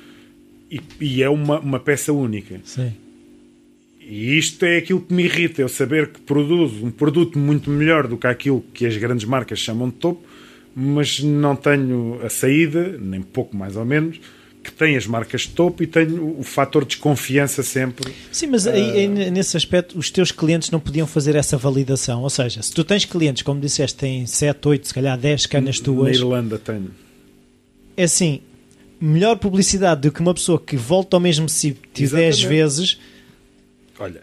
[0.71, 2.61] e, e é uma, uma peça única.
[2.65, 2.93] Sim.
[4.01, 8.07] E isto é aquilo que me irrita, eu saber que produzo um produto muito melhor
[8.07, 10.23] do que aquilo que as grandes marcas chamam de topo,
[10.75, 14.21] mas não tenho a saída, nem pouco mais ou menos,
[14.63, 18.13] que tem as marcas de topo e tem o fator desconfiança sempre.
[18.31, 19.31] Sim, mas aí, uh...
[19.31, 22.23] nesse aspecto os teus clientes não podiam fazer essa validação.
[22.23, 25.81] Ou seja, se tu tens clientes, como disseste, têm 7, 8, se calhar 10 canas
[25.81, 26.11] tuas.
[26.11, 26.91] Na Irlanda tenho.
[27.97, 28.41] É assim,
[29.01, 32.99] melhor publicidade do que uma pessoa que volta ao mesmo sítio 10 vezes.
[33.99, 34.23] Olha,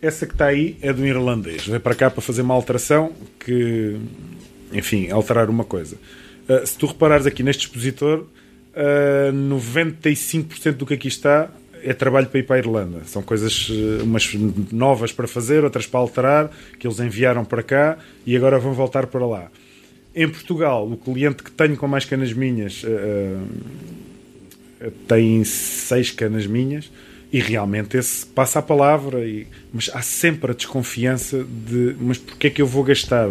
[0.00, 1.66] essa que está aí é do irlandês.
[1.66, 3.96] Veio para cá para fazer uma alteração que,
[4.72, 5.96] enfim, alterar uma coisa.
[6.48, 8.26] Uh, se tu reparares aqui neste expositor,
[8.76, 11.50] uh, ah, 95% do que aqui está
[11.82, 13.02] é trabalho para ir para a Irlanda.
[13.04, 14.34] São coisas, ah, umas
[14.72, 19.06] novas para fazer, outras para alterar, que eles enviaram para cá e agora vão voltar
[19.06, 19.50] para lá.
[20.14, 23.40] Em Portugal, o cliente que tenho com mais canas minhas uh,
[25.08, 26.88] tem seis canas minhas
[27.32, 29.26] e realmente esse passa a palavra.
[29.26, 33.28] E, mas há sempre a desconfiança de mas porquê é que eu vou gastar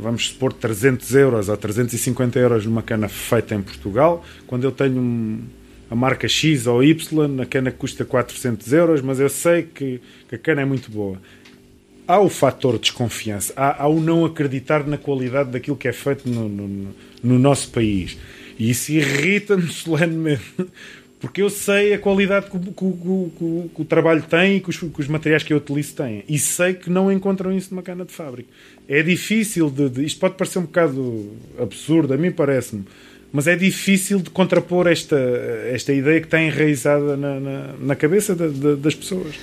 [0.00, 4.98] vamos supor 300 euros ou 350 euros numa cana feita em Portugal, quando eu tenho
[5.00, 5.42] um,
[5.90, 10.34] a marca X ou Y, a cana custa 400 euros, mas eu sei que, que
[10.34, 11.20] a cana é muito boa.
[12.06, 16.28] Há o fator desconfiança, há, há o não acreditar na qualidade daquilo que é feito
[16.28, 18.18] no, no, no nosso país.
[18.58, 20.42] E isso irrita-me solenemente.
[21.24, 24.82] Porque eu sei a qualidade que, que, que, que o trabalho tem e que os,
[24.82, 26.22] os, materiais que eu utilizo têm.
[26.28, 28.50] E sei que não encontram isso numa cana de fábrica.
[28.86, 32.84] É difícil de, de Isto pode parecer um bocado absurdo, a mim parece-me.
[33.32, 35.16] Mas é difícil de contrapor esta,
[35.72, 39.34] esta ideia que está enraizada na, na, na cabeça das pessoas.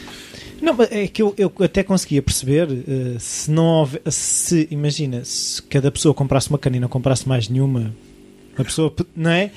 [0.62, 5.64] Não, é que eu, eu até conseguia perceber uh, se não houver, se imagina, se
[5.64, 7.92] cada pessoa comprasse uma cana e não comprasse mais nenhuma,
[8.58, 9.52] a pessoa, não é?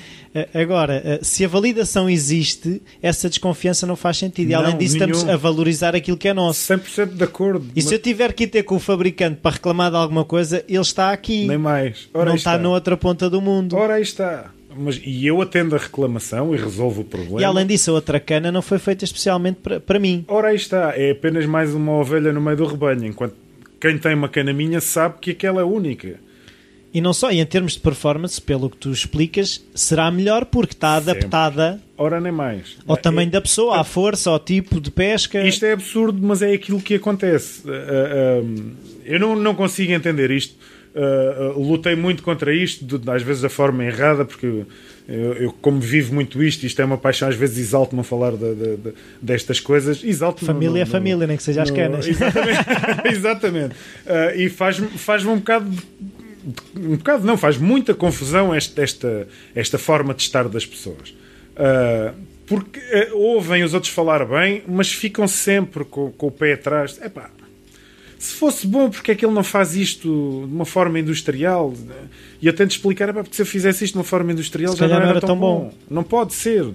[0.52, 4.50] Agora, se a validação existe, essa desconfiança não faz sentido.
[4.50, 5.12] E além disso, nenhum.
[5.12, 6.72] estamos a valorizar aquilo que é nosso.
[6.72, 7.66] 100% de acordo.
[7.66, 7.84] E mas...
[7.84, 10.80] se eu tiver que ir ter com o fabricante para reclamar de alguma coisa, ele
[10.80, 11.46] está aqui.
[11.46, 12.08] Nem mais.
[12.12, 13.76] Ora não está, está na outra ponta do mundo.
[13.76, 14.50] Ora, aí está.
[14.76, 17.40] Mas, e eu atendo a reclamação e resolvo o problema.
[17.40, 20.24] E além disso, a outra cana não foi feita especialmente para, para mim.
[20.26, 20.94] Ora, aí está.
[20.96, 23.06] É apenas mais uma ovelha no meio do rebanho.
[23.06, 23.36] Enquanto
[23.80, 26.18] quem tem uma cana minha sabe que aquela é única.
[26.94, 30.74] E não só, e em termos de performance, pelo que tu explicas, será melhor porque
[30.74, 31.84] está adaptada Sempre.
[31.98, 32.76] Ora, nem mais.
[32.86, 35.44] ao tamanho é, da pessoa, é, à força, ao tipo de pesca.
[35.44, 37.62] Isto é absurdo, mas é aquilo que acontece.
[37.66, 38.72] Uh, uh,
[39.04, 40.56] eu não, não consigo entender isto.
[40.94, 44.46] Uh, lutei muito contra isto, de, às vezes da forma errada, porque
[45.08, 48.30] eu, eu, como vivo muito isto, isto é uma paixão, às vezes exalto-me a falar
[48.36, 50.04] de, de, de, destas coisas.
[50.04, 52.06] Exalto família é família, nem que seja as canas.
[52.06, 52.58] Exatamente.
[53.10, 53.74] exatamente.
[54.36, 55.68] e faz-me faz um bocado
[56.76, 61.10] um bocado não, faz muita confusão esta, esta, esta forma de estar das pessoas.
[61.10, 62.14] Uh,
[62.46, 67.00] porque uh, ouvem os outros falar bem, mas ficam sempre com, com o pé atrás.
[67.02, 67.30] Epá,
[68.18, 71.74] se fosse bom, porque é que ele não faz isto de uma forma industrial?
[72.40, 74.78] E eu tento explicar, epá, porque se eu fizesse isto de uma forma industrial se
[74.78, 75.60] já não era, não era tão, tão bom.
[75.60, 75.74] bom.
[75.90, 76.66] Não pode ser.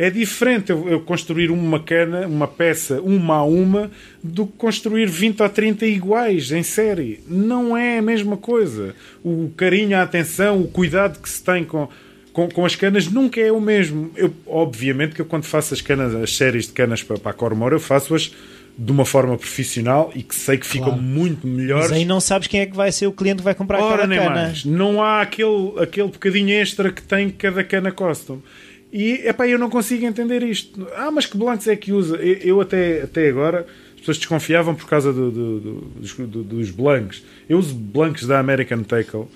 [0.00, 3.90] É diferente eu, eu, construir uma cana, uma peça, uma a uma,
[4.24, 7.20] do que construir 20 ou 30 iguais em série.
[7.28, 8.94] Não é a mesma coisa.
[9.22, 11.86] O carinho, a atenção, o cuidado que se tem com,
[12.32, 14.10] com, com as canas nunca é o mesmo.
[14.16, 17.34] Eu, obviamente que eu quando faço as canas, as séries de canas para, para a
[17.34, 18.34] Cormor, eu faço-as
[18.78, 21.02] de uma forma profissional e que sei que ficam claro.
[21.02, 21.90] muito melhores.
[21.90, 24.08] Mas aí não sabes quem é que vai ser o cliente que vai comprar Ora,
[24.08, 24.30] cada cana.
[24.30, 24.64] Mais.
[24.64, 28.40] Não há aquele, aquele bocadinho extra que tem cada cana custom.
[28.92, 30.86] E epá, eu não consigo entender isto.
[30.96, 32.16] Ah, mas que blancos é que usa?
[32.16, 35.70] Eu, até, até agora as pessoas desconfiavam por causa do, do,
[36.26, 37.22] do, dos blancos.
[37.48, 39.28] Eu uso blancos da American Tackle.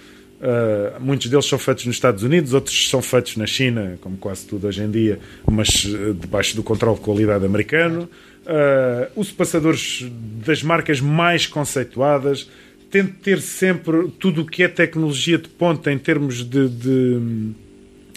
[0.44, 4.44] Uh, muitos deles são feitos nos Estados Unidos, outros são feitos na China, como quase
[4.46, 5.18] tudo hoje em dia,
[5.50, 8.08] mas uh, debaixo do controle de qualidade americano.
[8.44, 10.04] Uh, uso passadores
[10.44, 12.50] das marcas mais conceituadas.
[12.90, 17.54] Tento ter sempre tudo o que é tecnologia de ponta em termos de, de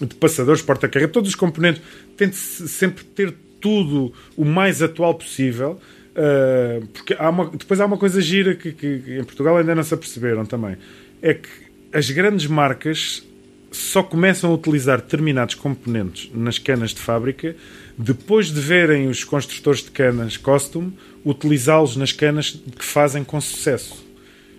[0.02, 1.82] de passadores, porta-carreira, todos os componentes,
[2.16, 5.80] tente -se sempre ter tudo o mais atual possível.
[6.12, 9.76] Uh, porque há uma, depois há uma coisa gira que, que, que, em Portugal ainda
[9.76, 10.76] não se aperceberam também.
[11.22, 11.50] É que
[11.94, 13.24] as grandes marcas
[13.72, 17.56] só começam a utilizar determinados componentes nas canas de fábrica
[17.98, 20.94] depois de verem os construtores de canas costume
[21.26, 24.07] utilizá-los nas canas que fazem com sucesso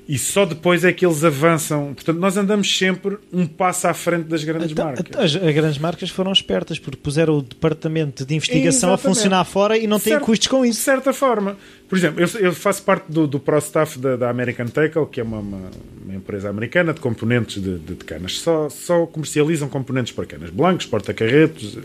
[0.09, 1.92] e só depois é que eles avançam.
[1.92, 5.05] Portanto, nós andamos sempre um passo à frente das grandes então, marcas.
[5.14, 9.07] As, as, grandes marcas foram espertas porque puseram o departamento de investigação Exatamente.
[9.07, 10.79] a funcionar fora e não têm custos com isso.
[10.79, 11.59] De certa forma.
[11.87, 15.21] Por exemplo, eu, eu faço parte do, do Pro Staff da, da American Tackle, que
[15.21, 15.71] é uma, uma,
[16.03, 18.38] uma, empresa americana de componentes de, de, de, canas.
[18.38, 21.77] Só, só comercializam componentes para canas blancos, porta-carretos.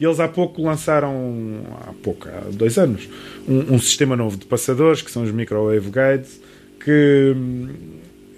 [0.00, 3.08] E eles há pouco lançaram, há pouco, há dois anos,
[3.48, 6.43] um, um sistema novo de passadores, que são os Microwave Guides
[6.84, 7.68] que hum,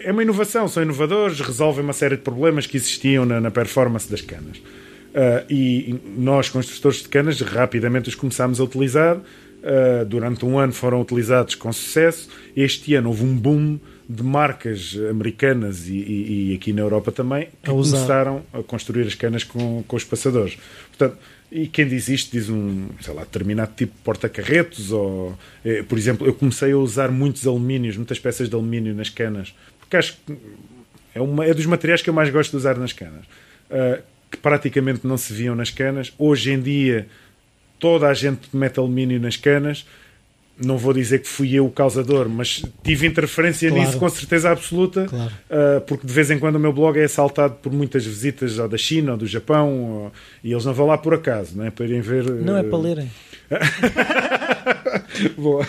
[0.00, 4.08] é uma inovação, são inovadores, resolvem uma série de problemas que existiam na, na performance
[4.10, 4.58] das canas.
[4.58, 9.16] Uh, e nós, construtores de canas, rapidamente os começámos a utilizar.
[9.16, 12.28] Uh, durante um ano foram utilizados com sucesso.
[12.54, 17.48] Este ano houve um boom de marcas americanas e, e, e aqui na Europa também
[17.62, 20.56] que a começaram a construir as canas com, com os passadores.
[20.96, 21.18] Portanto,
[21.50, 25.96] e quem diz isto diz um, sei lá, determinado tipo de porta-carretos, ou, eh, por
[25.96, 30.16] exemplo, eu comecei a usar muitos alumínios, muitas peças de alumínio nas canas, porque acho
[30.26, 30.36] que
[31.14, 33.24] é, uma, é dos materiais que eu mais gosto de usar nas canas,
[33.70, 36.12] uh, que praticamente não se viam nas canas.
[36.18, 37.06] Hoje em dia,
[37.78, 39.86] toda a gente mete alumínio nas canas
[40.62, 43.84] não vou dizer que fui eu o causador, mas tive interferência claro.
[43.84, 45.32] nisso com certeza absoluta, claro.
[45.50, 48.68] uh, porque de vez em quando o meu blog é assaltado por muitas visitas ou
[48.68, 51.70] da China ou do Japão, ou, e eles não vão lá por acaso, não é?
[51.70, 52.24] para irem ver.
[52.24, 52.58] Não uh...
[52.58, 53.10] é para lerem.
[55.36, 55.66] Boa.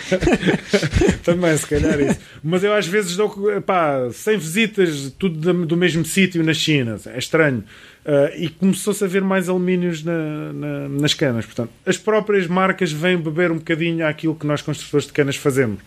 [1.22, 2.18] Também, se calhar isso.
[2.42, 3.30] Mas eu às vezes dou
[3.62, 6.96] pá, 100 visitas, tudo do mesmo sítio na China.
[7.06, 7.64] É estranho.
[8.06, 11.44] Uh, e começou-se a ver mais alumínios na, na, nas canas.
[11.44, 15.80] Portanto, as próprias marcas vêm beber um bocadinho àquilo que nós construtores de canas fazemos.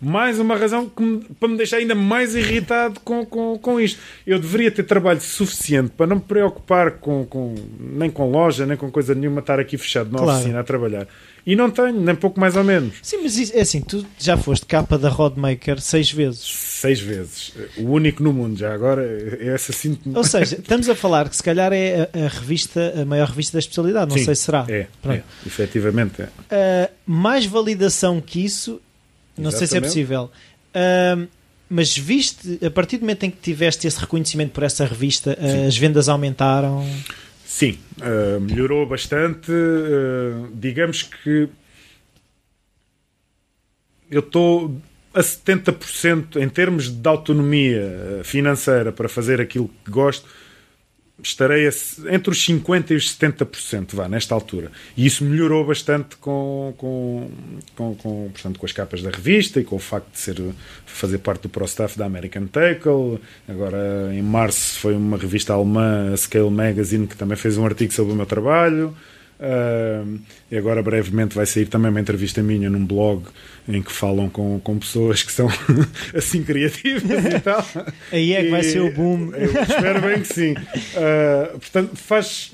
[0.00, 4.00] mais uma razão me, para me deixar ainda mais irritado com, com, com isto.
[4.26, 8.76] Eu deveria ter trabalho suficiente para não me preocupar com, com nem com loja, nem
[8.76, 10.38] com coisa nenhuma, estar aqui fechado na claro.
[10.38, 11.08] oficina a trabalhar.
[11.46, 12.96] E não tenho, nem pouco mais ou menos.
[13.00, 16.44] Sim, mas é assim, tu já foste capa da Rodmaker seis vezes.
[16.44, 17.52] Seis vezes.
[17.78, 19.06] O único no mundo, já agora
[19.38, 19.96] é essa sim.
[20.12, 23.52] Ou seja, estamos a falar que se calhar é a, a revista, a maior revista
[23.52, 24.66] da especialidade, não sim, sei se será.
[24.68, 26.24] É, é efetivamente é.
[26.24, 28.80] Uh, mais validação que isso,
[29.38, 29.58] não Exatamente.
[29.58, 30.30] sei se é possível.
[30.74, 31.28] Uh,
[31.70, 35.68] mas viste, a partir do momento em que tiveste esse reconhecimento por essa revista, uh,
[35.68, 36.84] as vendas aumentaram?
[37.46, 39.52] Sim, uh, melhorou bastante.
[39.52, 41.48] Uh, digamos que
[44.10, 44.76] eu estou
[45.14, 50.28] a 70% em termos de autonomia financeira para fazer aquilo que gosto
[51.22, 51.66] estarei
[52.10, 54.70] entre os 50% e os 70%, vá, nesta altura.
[54.96, 57.30] E isso melhorou bastante com, com,
[57.74, 60.36] com, com, portanto, com as capas da revista e com o facto de ser,
[60.84, 63.18] fazer parte do Pro-Staff da American Tackle.
[63.48, 67.92] Agora, em março, foi uma revista alemã, a Scale Magazine, que também fez um artigo
[67.92, 68.94] sobre o meu trabalho.
[69.38, 70.18] Uh,
[70.50, 73.24] e agora brevemente vai sair também uma entrevista minha num blog
[73.68, 75.48] em que falam com, com pessoas que são
[76.14, 77.64] assim criativas e tal.
[78.12, 79.32] Aí é que e, vai ser o boom.
[79.34, 80.52] Espero bem que sim.
[80.52, 82.52] Uh, portanto, faz.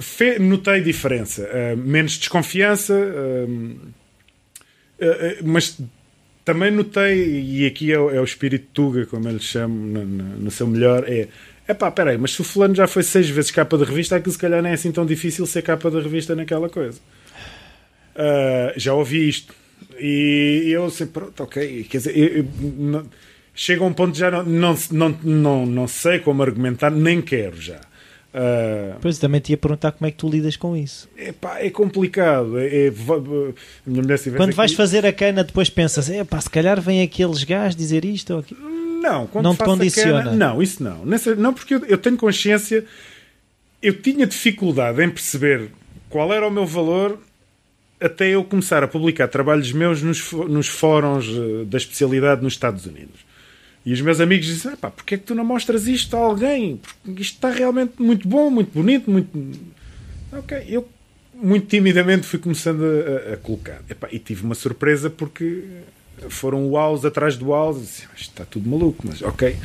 [0.00, 1.42] Fe, notei diferença.
[1.42, 2.94] Uh, menos desconfiança,
[5.42, 5.78] mas
[6.44, 10.04] também notei, e aqui é o, é o espírito Tuga, como eu lhe chamo, no,
[10.04, 11.28] no, no seu melhor, é
[11.66, 14.32] é pá, peraí, mas se o fulano já foi seis vezes capa de revista, aquilo
[14.32, 17.00] se calhar não é assim tão difícil ser capa de revista naquela coisa.
[18.14, 19.54] Uh, já ouvi isto.
[19.98, 21.84] E eu sei, pronto, ok.
[21.84, 23.06] Quer dizer, eu, eu, não,
[23.54, 27.20] chega a um ponto que já não, não, não, não, não sei como argumentar, nem
[27.22, 27.80] quero já.
[28.34, 31.08] Uh, pois também te ia perguntar como é que tu lidas com isso.
[31.16, 32.58] É pá, é complicado.
[32.58, 32.92] É, é,
[34.36, 38.04] Quando vais fazer a cana, depois pensas, é pá, se calhar vem aqueles gajos dizer
[38.04, 38.60] isto ou aquilo.
[39.00, 40.24] Não, quando não te condiciona.
[40.24, 41.06] Cana, não, isso não.
[41.06, 42.84] Nessa, não, porque eu, eu, tenho consciência.
[43.80, 45.70] Eu tinha dificuldade em perceber
[46.10, 47.20] qual era o meu valor
[48.00, 52.86] até eu começar a publicar trabalhos meus nos, nos fóruns eh, da especialidade nos Estados
[52.86, 53.24] Unidos.
[53.84, 56.20] E os meus amigos dizem: ah, pá, porquê é que tu não mostras isto a
[56.20, 56.80] alguém?
[57.02, 59.30] Porque isto está realmente muito bom, muito bonito, muito.
[60.32, 60.88] Ok, eu
[61.34, 63.82] muito timidamente fui começando a, a colocar.
[64.10, 65.64] E tive uma surpresa porque
[66.28, 67.80] foram wows atrás de wows.
[67.80, 69.56] Disse, está tudo maluco, mas ok,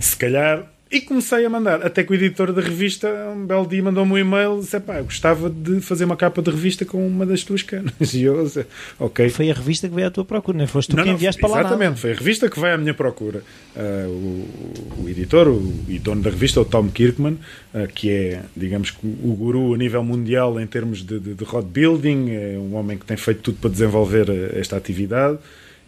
[0.00, 0.72] se calhar.
[0.96, 3.06] E comecei a mandar, até que o editor da revista,
[3.36, 6.50] um belo dia, mandou-me um e-mail disse: pá, eu gostava de fazer uma capa de
[6.50, 7.92] revista com uma das tuas canas.
[8.16, 8.64] E eu, disse,
[8.98, 9.28] ok.
[9.28, 10.66] Foi a revista que veio à tua procura, não?
[10.66, 11.68] Foste tu não, que enviaste não, para lá.
[11.68, 13.42] Exatamente, foi a revista que veio à minha procura.
[13.76, 17.34] Uh, o, o, editor o, e dono da revista, o Tom Kirkman,
[17.74, 21.68] uh, que é, digamos, o guru a nível mundial em termos de, de, de road
[21.68, 25.36] building, é um homem que tem feito tudo para desenvolver eh, esta atividade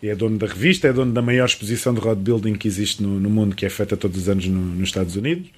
[0.07, 3.19] é dono da revista, é dono da maior exposição de road building que existe no,
[3.19, 5.49] no mundo, que é feita todos os anos no, nos Estados Unidos.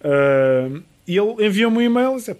[0.00, 2.36] Uh, e ele enviou-me um e-mail disse,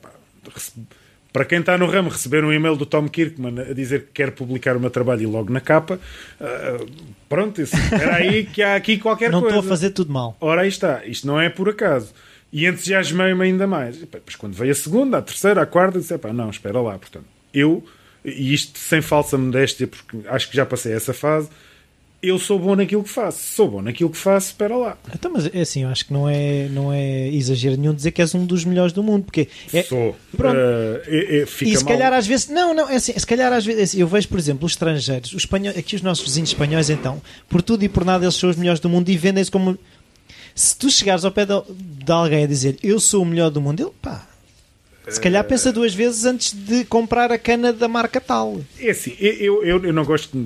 [1.32, 4.30] para quem está no ramo, receber um e-mail do Tom Kirkman a dizer que quer
[4.30, 5.98] publicar o meu trabalho e logo na capa,
[6.40, 6.86] uh,
[7.28, 7.60] pronto,
[7.92, 9.54] era aí que há aqui qualquer não coisa.
[9.54, 10.36] Não estou a fazer tudo mal.
[10.40, 12.12] Ora, aí está, isto não é por acaso.
[12.52, 13.96] E entusiasmei-me ainda mais.
[13.96, 16.98] E, depois, quando veio a segunda, a terceira, a quarta, disse: não, espera lá.
[16.98, 17.84] Portanto, eu
[18.36, 21.48] e isto sem falsa modéstia, porque acho que já passei essa fase.
[22.20, 23.38] Eu sou bom naquilo que faço.
[23.54, 24.98] Sou bom naquilo que faço, espera lá.
[25.14, 28.20] Então, mas é assim, eu acho que não é, não é exagero nenhum dizer que
[28.20, 30.16] és um dos melhores do mundo, porque é, sou.
[30.36, 30.56] Pronto.
[30.56, 31.84] Uh, é, é, e se mal.
[31.84, 34.26] calhar às vezes, não, não, é assim, se calhar às vezes, é assim, eu vejo,
[34.26, 37.88] por exemplo, os estrangeiros, os espanhóis, aqui os nossos vizinhos espanhóis, então, por tudo e
[37.88, 39.78] por nada, eles são os melhores do mundo e vendem-se como.
[40.56, 41.52] Se tu chegares ao pé de,
[42.04, 44.26] de alguém a dizer eu sou o melhor do mundo, ele pá,
[45.08, 48.60] se calhar pensa duas vezes antes de comprar a cana da marca tal.
[48.78, 50.36] É assim, eu, eu, eu não gosto.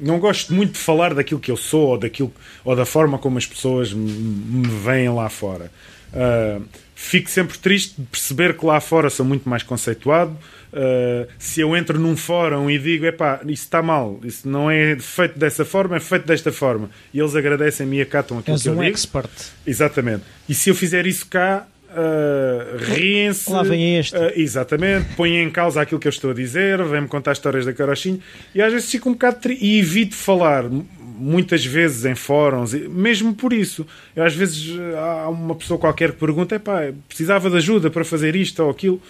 [0.00, 2.32] Não gosto muito de falar daquilo que eu sou ou, daquilo,
[2.64, 5.72] ou da forma como as pessoas me veem lá fora.
[6.12, 6.64] Uh,
[6.94, 10.38] fico sempre triste de perceber que lá fora sou muito mais conceituado.
[10.72, 14.96] Uh, se eu entro num fórum e digo, epá, isso está mal, isso não é
[15.00, 18.68] feito dessa forma, é feito desta forma, e eles agradecem-me e acatam aquilo És que
[18.68, 18.88] eu um digo.
[18.88, 19.30] expert.
[19.66, 20.24] Exatamente.
[20.48, 23.50] E se eu fizer isso cá, Uh, riem-se.
[23.50, 24.14] Lá vem este.
[24.14, 27.72] Uh, exatamente, põem em causa aquilo que eu estou a dizer, vêm-me contar histórias da
[27.72, 28.18] carochinha
[28.54, 29.40] e às vezes fico um bocado.
[29.40, 29.56] Tri...
[29.58, 33.86] E evito falar muitas vezes em fóruns, mesmo por isso.
[34.14, 38.36] Eu, às vezes há uma pessoa qualquer que pergunta: pá, precisava de ajuda para fazer
[38.36, 39.00] isto ou aquilo,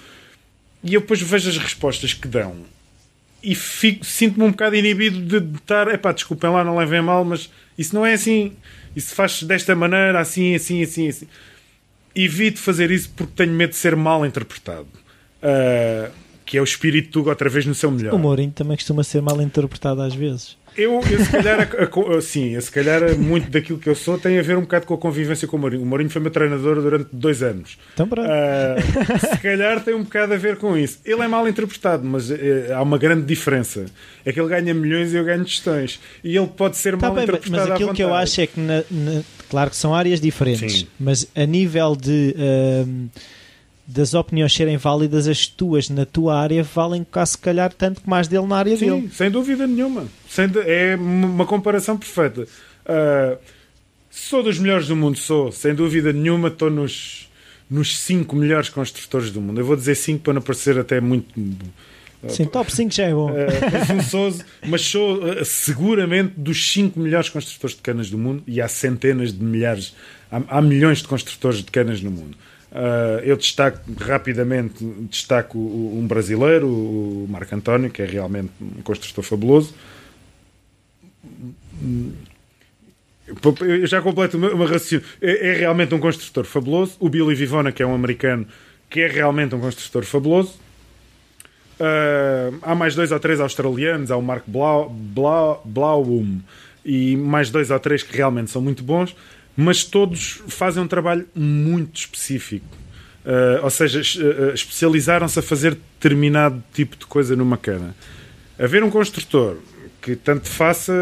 [0.82, 2.54] e eu depois vejo as respostas que dão
[3.42, 7.94] e sinto-me um bocado inibido de estar, epá, desculpem lá, não levem mal, mas isso
[7.94, 8.52] não é assim,
[8.96, 11.28] isso faz desta maneira, assim, assim, assim, assim
[12.14, 14.88] evito fazer isso porque tenho medo de ser mal interpretado.
[15.42, 16.10] Uh,
[16.44, 18.14] que é o espírito Tuga outra vez no seu melhor.
[18.14, 20.56] O Mourinho também costuma ser mal interpretado às vezes.
[20.78, 24.38] Eu, eu se calhar, a, a, sim, se calhar muito daquilo que eu sou tem
[24.38, 25.82] a ver um bocado com a convivência com o Mourinho.
[25.82, 27.76] O Mourinho foi meu treinador durante dois anos.
[27.92, 31.00] Então, uh, se calhar tem um bocado a ver com isso.
[31.04, 32.36] Ele é mal interpretado, mas uh,
[32.76, 33.86] há uma grande diferença.
[34.24, 35.98] É que ele ganha milhões e eu ganho gestões.
[36.22, 37.62] E ele pode ser tá mal bem, interpretado.
[37.62, 40.88] Mas aquilo que eu acho é que, na, na, claro que são áreas diferentes, sim.
[40.98, 42.36] mas a nível de.
[42.38, 43.10] Uh,
[43.90, 48.08] das opiniões serem válidas, as tuas na tua área valem cá se calhar tanto que
[48.08, 49.10] mais dele na área Sim, dele.
[49.10, 50.06] sem dúvida nenhuma.
[50.66, 52.42] é uma comparação perfeita.
[52.42, 53.38] Uh,
[54.10, 57.30] sou dos melhores do mundo, sou, sem dúvida nenhuma, estou nos,
[57.70, 59.58] nos cinco melhores construtores do mundo.
[59.58, 61.34] Eu vou dizer cinco para não parecer até muito.
[62.28, 63.30] Sim, top 5 já é bom.
[63.30, 69.32] Uh, mas sou seguramente dos 5 melhores construtores de canas do mundo e há centenas
[69.32, 69.94] de milhares,
[70.30, 72.36] há, há milhões de construtores de canas no mundo.
[72.78, 79.24] Uh, eu destaco rapidamente destaco um brasileiro, o Marco António, que é realmente um construtor
[79.24, 79.74] fabuloso.
[83.60, 85.04] Eu já completo meu raciocínio.
[85.20, 86.96] É, é, realmente um construtor fabuloso.
[87.00, 88.46] O Billy Vivona, que é um americano,
[88.88, 90.54] que é realmente um construtor fabuloso.
[91.80, 96.40] Uh, há mais dois ou três australianos, há o Mark Blau, Blau, Blauum
[96.84, 99.16] e mais dois ou três que realmente são muito bons
[99.60, 102.64] mas todos fazem um trabalho muito específico.
[103.26, 107.92] Uh, ou seja, uh, especializaram-se a fazer determinado tipo de coisa numa cana.
[108.56, 109.56] Haver um construtor
[110.00, 110.92] que tanto faça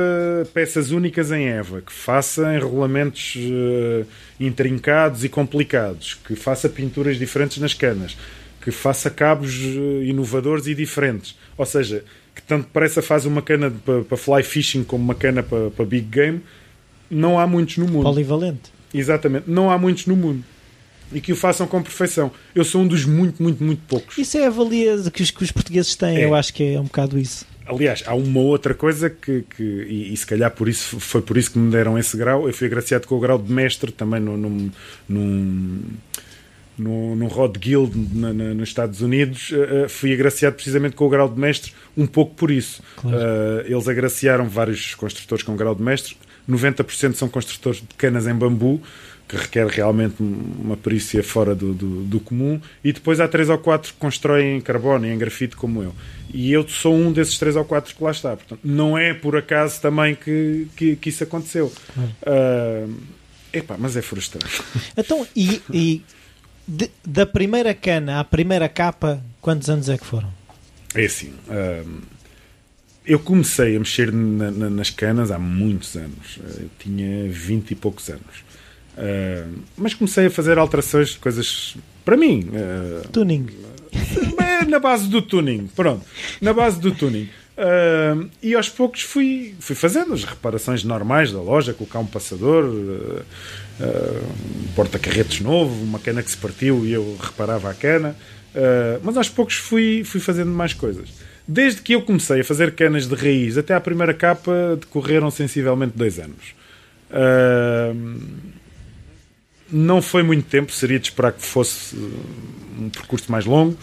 [0.55, 4.07] peças únicas em EVA, que faça enrolamentos uh,
[4.41, 8.17] intrincados e complicados, que faça pinturas diferentes nas canas,
[8.63, 9.55] que faça cabos
[10.03, 11.37] inovadores e diferentes.
[11.59, 12.03] Ou seja,
[12.35, 15.85] que tanto depressa faz uma cana para, para fly fishing como uma cana para, para
[15.85, 16.41] big game
[17.11, 18.03] não há muitos no mundo.
[18.03, 18.73] Polivalente.
[18.93, 20.45] Exatamente, não há muitos no mundo.
[21.13, 22.33] E que o façam com perfeição.
[22.55, 24.19] Eu sou um dos muito, muito, muito poucos.
[24.19, 26.25] Isso é a valia que os, que os portugueses têm, é.
[26.25, 27.47] eu acho que é um bocado isso.
[27.67, 31.37] Aliás, há uma outra coisa que, que e, e, se calhar por isso, foi por
[31.37, 32.47] isso que me deram esse grau.
[32.47, 34.71] Eu fui agraciado com o grau de mestre também num, num,
[35.09, 35.81] num,
[36.79, 41.09] no, no Rod Guild na, na, nos Estados Unidos, uh, fui agraciado precisamente com o
[41.09, 42.83] grau de mestre, um pouco por isso.
[42.97, 43.17] Claro.
[43.17, 46.17] Uh, eles agraciaram vários construtores com o grau de mestre,
[46.49, 48.81] 90% são construtores de canas em bambu,
[49.29, 53.59] que requer realmente uma perícia fora do, do, do, comum, e depois há três ou
[53.59, 55.95] quatro que constroem em carbono e em grafite como eu.
[56.33, 58.37] E eu sou um desses três ou quatro que lá está.
[58.37, 61.73] Portanto, não é por acaso também que, que, que isso aconteceu.
[61.97, 62.95] Uh,
[63.53, 64.63] epá, mas é frustrante.
[64.97, 66.03] Então, e, e
[66.67, 70.33] de, da primeira cana à primeira capa, quantos anos é que foram?
[70.95, 71.33] É assim.
[71.49, 72.16] Uh,
[73.07, 76.39] eu comecei a mexer na, na, nas canas há muitos anos.
[76.43, 78.45] Eh, eu tinha 20 e poucos anos.
[78.97, 82.49] Uh, mas comecei a fazer alterações, coisas para mim.
[82.49, 83.47] Uh, tuning.
[84.69, 85.69] na base do tuning.
[85.75, 86.05] Pronto.
[86.41, 87.29] Na base do tuning.
[87.57, 92.65] Uh, e aos poucos fui, fui fazendo as reparações normais da loja, colocar um passador,
[92.65, 93.25] uh,
[93.81, 98.17] um porta-carretos novo, uma cana que se partiu e eu reparava a cana.
[99.03, 101.11] mas aos poucos fui, fui fazendo mais coisas.
[101.49, 105.93] Desde que eu comecei a fazer canas de raiz até à primeira capa, decorreram sensivelmente
[105.97, 106.55] dois anos.
[107.09, 108.21] Uh,
[109.71, 111.97] não foi muito tempo, seria de esperar que fosse
[112.77, 113.77] um percurso mais longo.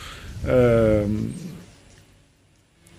[0.44, 1.30] Uh,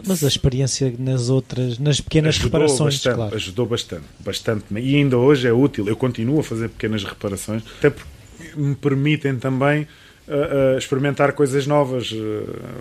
[0.06, 3.34] mas a experiência nas outras, nas pequenas ajudou reparações, bastante, claro.
[3.34, 4.64] ajudou bastante, bastante.
[4.74, 5.88] E ainda hoje é útil.
[5.88, 8.08] Eu continuo a fazer pequenas reparações, até porque
[8.56, 9.86] me permitem também
[10.28, 12.12] uh, experimentar coisas novas.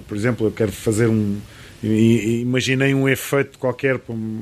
[0.07, 1.37] Por exemplo, eu quero fazer um,
[1.87, 3.99] imaginei um efeito qualquer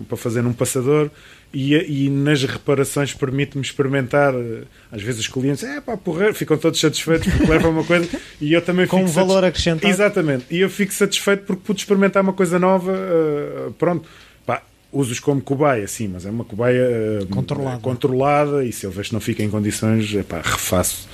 [0.07, 1.09] para fazer num passador
[1.53, 4.33] e, e nas reparações permite-me experimentar.
[4.33, 8.07] Eh, às vezes os clientes, é pá, porra, ficam todos satisfeitos porque levam uma coisa
[8.39, 9.11] e eu também Com fico.
[9.11, 9.91] Com um valor acrescentado.
[9.91, 12.91] Exatamente, e eu fico satisfeito porque pude experimentar uma coisa nova.
[12.91, 14.07] Uh, pronto,
[14.45, 17.79] pá, uso-os como cobaia, sim, mas é uma cobaia uh, controlada.
[17.79, 21.07] controlada e se eu vejo que não fica em condições, é pá, refaço.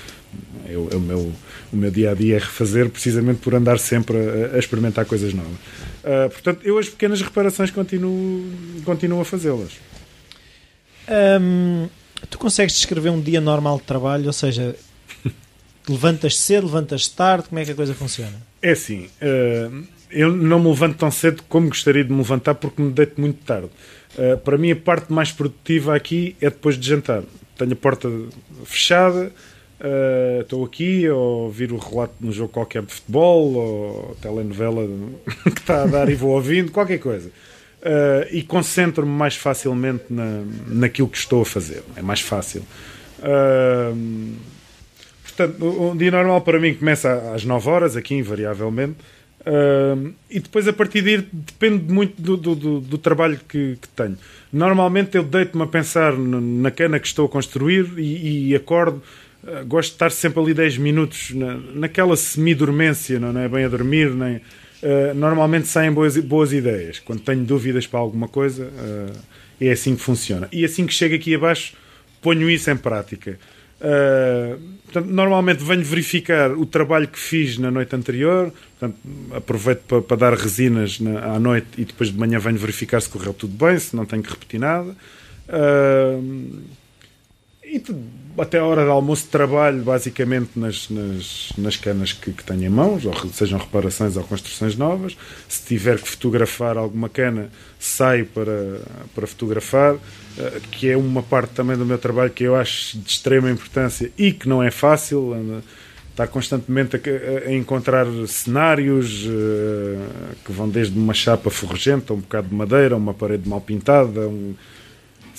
[0.67, 1.31] Eu, o, meu,
[1.71, 5.33] o meu dia a dia é refazer precisamente por andar sempre a, a experimentar coisas
[5.33, 5.51] novas.
[5.53, 8.45] Uh, portanto, eu as pequenas reparações continuo,
[8.85, 9.73] continuo a fazê-las.
[12.29, 14.27] Tu consegues descrever um dia normal de trabalho?
[14.27, 14.75] Ou seja,
[15.87, 17.49] levantas cedo, levantas tarde?
[17.49, 18.35] Como é que a coisa funciona?
[18.61, 22.81] É assim, uh, eu não me levanto tão cedo como gostaria de me levantar porque
[22.81, 23.69] me deito muito tarde.
[24.17, 27.23] Uh, para mim, a parte mais produtiva aqui é depois de jantar.
[27.57, 28.09] Tenho a porta
[28.65, 29.31] fechada,
[29.79, 34.87] Uh, estou aqui a ouvir o relato de um jogo qualquer de futebol ou telenovela
[35.43, 37.29] que está a dar e vou ouvindo, qualquer coisa.
[37.79, 41.83] Uh, e concentro-me mais facilmente na, naquilo que estou a fazer.
[41.95, 42.63] É mais fácil.
[43.19, 44.35] Uh,
[45.23, 48.97] portanto, um dia normal para mim começa às 9 horas, aqui invariavelmente.
[49.41, 53.87] Uh, e depois a partir daí depende muito do, do, do, do trabalho que, que,
[53.89, 54.17] tenho.
[54.51, 59.01] Normalmente eu deito-me a pensar na cana que estou a construir e, e acordo.
[59.47, 63.69] Uh, gosto de estar sempre ali 10 minutos na, naquela semi-dormência, não é bem a
[63.69, 64.37] dormir, nem.
[64.37, 66.99] Uh, normalmente saem boas, boas ideias.
[66.99, 68.69] Quando tenho dúvidas para alguma coisa,
[69.59, 70.47] é assim que funciona.
[70.51, 71.73] E assim que chego aqui abaixo,
[72.21, 73.39] ponho isso em prática.
[73.79, 78.99] Uh, portanto, normalmente venho verificar o trabalho que fiz na noite anterior, portanto,
[79.35, 83.09] aproveito para, para dar resinas na, à noite e depois de manhã venho verificar se
[83.09, 84.95] correu tudo bem, se não tenho que repetir nada.
[85.47, 86.61] Uh,
[87.69, 87.83] e
[88.41, 92.69] até a hora de almoço trabalho basicamente nas, nas, nas canas que, que tenho em
[92.69, 95.17] mãos, ou sejam reparações ou construções novas.
[95.49, 97.49] Se tiver que fotografar alguma cana,
[97.79, 98.81] saio para,
[99.13, 99.95] para fotografar,
[100.37, 104.11] eh, que é uma parte também do meu trabalho que eu acho de extrema importância
[104.17, 105.33] e que não é fácil.
[106.11, 112.47] Está constantemente a, a encontrar cenários uh, que vão desde uma chapa ferrugenta, um bocado
[112.47, 114.55] de madeira, uma parede mal pintada, um,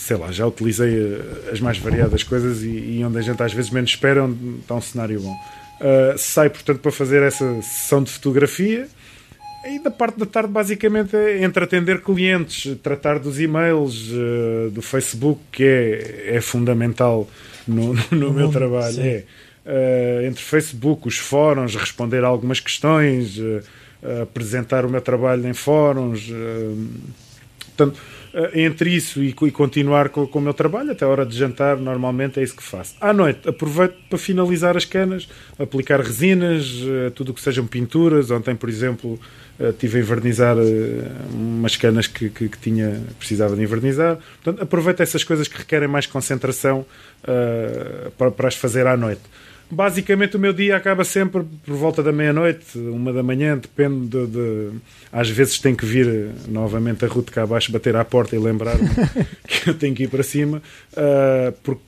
[0.08, 3.52] sei lá, já utilizei eh, as mais variadas coisas e, e onde a gente às
[3.52, 5.34] vezes menos espera, onde está um cenário bom.
[5.34, 8.88] Uh, sai, portanto, para fazer essa sessão de fotografia.
[9.66, 14.80] E da parte da tarde, basicamente, é entre atender clientes, tratar dos e-mails, uh, do
[14.80, 17.28] Facebook, que é, é fundamental
[17.66, 18.98] no, no, no meu trabalho.
[19.02, 19.24] É,
[19.66, 23.38] uh, entre Facebook, os fóruns, responder a algumas questões,
[24.22, 26.32] apresentar o meu trabalho em fóruns.
[27.76, 28.17] portanto, eh,
[28.54, 31.76] entre isso e, e continuar com, com, o meu trabalho, até a hora de jantar,
[31.76, 32.94] normalmente é isso que faço.
[33.00, 38.30] À noite, aproveito para finalizar as canas, aplicar resinas, eh, tudo o que sejam pinturas.
[38.30, 39.18] Ontem, por exemplo,
[39.58, 40.56] eh, tive a invernizar
[41.32, 44.18] umas canas que, que, que, tinha, precisava de invernizar.
[44.42, 46.86] Portanto, aproveito essas coisas que requerem mais concentração
[47.24, 49.22] uh, para, para as fazer à noite
[49.70, 54.26] basicamente o meu dia acaba sempre por volta da meia-noite, uma da manhã, depende de,
[54.26, 54.70] de,
[55.12, 58.88] Às vezes tenho que vir novamente a Ruth cá abaixo, bater à porta e lembrar-me
[59.46, 60.62] que eu tenho que ir para cima,
[60.92, 61.82] uh, porque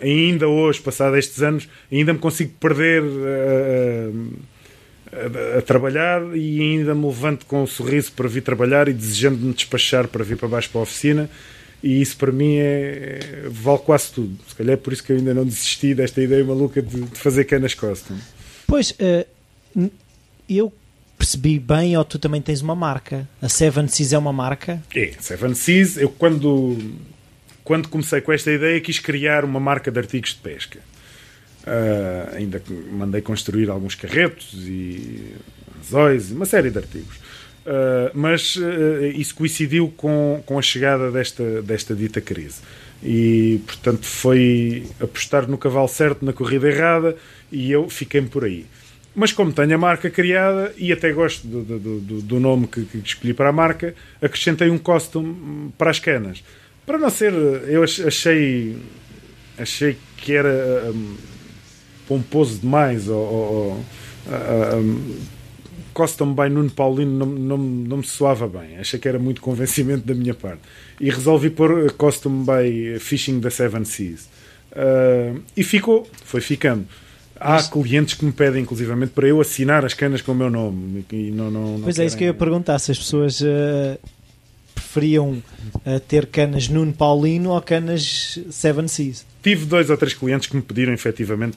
[0.00, 3.02] ainda hoje, passado estes anos, ainda me consigo perder.
[3.02, 4.54] Uh,
[5.14, 9.36] a, a, trabalhar e ainda me levanto com um sorriso para vir trabalhar e desejando
[9.36, 11.30] me despachar para vir para baixo para a oficina
[11.84, 14.38] e isso para mim é, vale quase tudo.
[14.48, 17.18] Se calhar é por isso que eu ainda não desisti desta ideia maluca de, de
[17.18, 18.16] fazer canas custom.
[18.66, 19.90] Pois, uh,
[20.48, 20.72] eu
[21.18, 23.28] percebi bem, ou tu também tens uma marca.
[23.40, 24.82] A Seven Seas é uma marca?
[24.96, 26.78] É, Seven Seas, eu quando,
[27.62, 30.78] quando comecei com esta ideia quis criar uma marca de artigos de pesca.
[31.64, 32.62] Uh, ainda
[32.92, 35.34] mandei construir alguns carretos e
[35.78, 37.16] anzóis, uma série de artigos.
[37.64, 42.60] Uh, mas uh, isso coincidiu com, com a chegada desta, desta dita crise.
[43.02, 47.16] E, portanto, foi apostar no cavalo certo, na corrida errada,
[47.50, 48.66] e eu fiquei-me por aí.
[49.14, 52.84] Mas como tenho a marca criada, e até gosto do, do, do, do nome que,
[52.84, 56.44] que, escolhi para a marca, acrescentei um costume para as canas.
[56.84, 57.32] Para não ser...
[57.32, 58.76] Eu achei...
[59.56, 61.16] Achei que era um,
[62.06, 63.16] pomposo demais, ou...
[63.16, 63.84] ou
[64.76, 65.16] um,
[65.94, 68.76] Custom by Nuno Paulino não, não, não me soava bem.
[68.78, 70.60] Achei que era muito convencimento da minha parte.
[71.00, 74.28] E resolvi pôr Custom by Fishing da Seven Seas.
[74.72, 76.84] Uh, e ficou, foi ficando.
[77.38, 77.68] Há Mas...
[77.68, 81.04] clientes que me pedem, inclusivamente, para eu assinar as canas com o meu nome.
[81.12, 83.98] E não, não, não pois é, isso que eu ia perguntar: se as pessoas uh,
[84.74, 85.42] preferiam
[85.74, 89.24] uh, ter canas Nuno Paulino ou canas Seven Seas.
[89.42, 91.56] Tive dois ou três clientes que me pediram, efetivamente,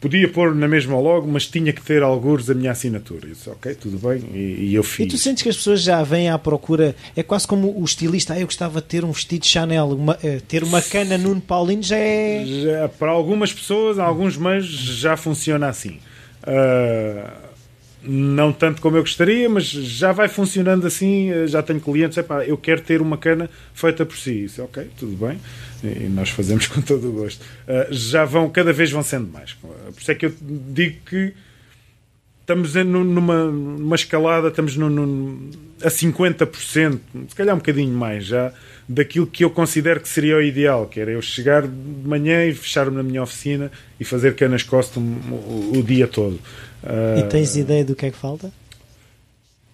[0.00, 3.26] Podia pôr na mesma logo, mas tinha que ter alguns a minha assinatura.
[3.26, 5.04] Eu disse, ok, tudo bem, e, e, eu fiz.
[5.04, 8.32] E tu sentes que as pessoas já vêm à procura, é quase como o estilista,
[8.32, 11.82] ah, eu gostava de ter um vestido Chanel, uma, eh, ter uma cana Nuno Paulino
[11.82, 12.42] já é...
[12.46, 15.98] Já, para algumas pessoas, alguns meios, já funciona assim.
[16.44, 17.50] Uh,
[18.02, 21.30] não tanto como eu gostaria, mas já vai funcionando assim.
[21.30, 24.44] Eh, já tenho clientes, epá, eu quero ter uma cana feita por si.
[24.44, 25.38] Isso, ok, tudo bem
[25.82, 27.42] e nós fazemos com todo o gosto.
[27.42, 29.52] Uh, já vão, cada vez vão sendo mais.
[29.54, 31.34] Por isso é que eu digo que
[32.50, 35.50] estamos numa, numa escalada, estamos no, no,
[35.82, 38.52] a 50%, se calhar um bocadinho mais já,
[38.88, 42.52] daquilo que eu considero que seria o ideal, que era eu chegar de manhã e
[42.52, 43.70] fechar-me na minha oficina
[44.00, 46.40] e fazer canas custom o, o dia todo.
[46.82, 48.52] Uh, e tens ideia do que é que falta?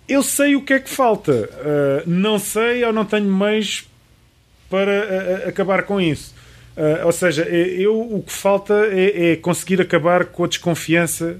[0.09, 1.33] Eu sei o que é que falta.
[1.33, 3.89] Uh, não sei ou não tenho meios
[4.69, 6.35] para a, a, acabar com isso.
[6.77, 11.39] Uh, ou seja, eu o que falta é, é, conseguir acabar com a desconfiança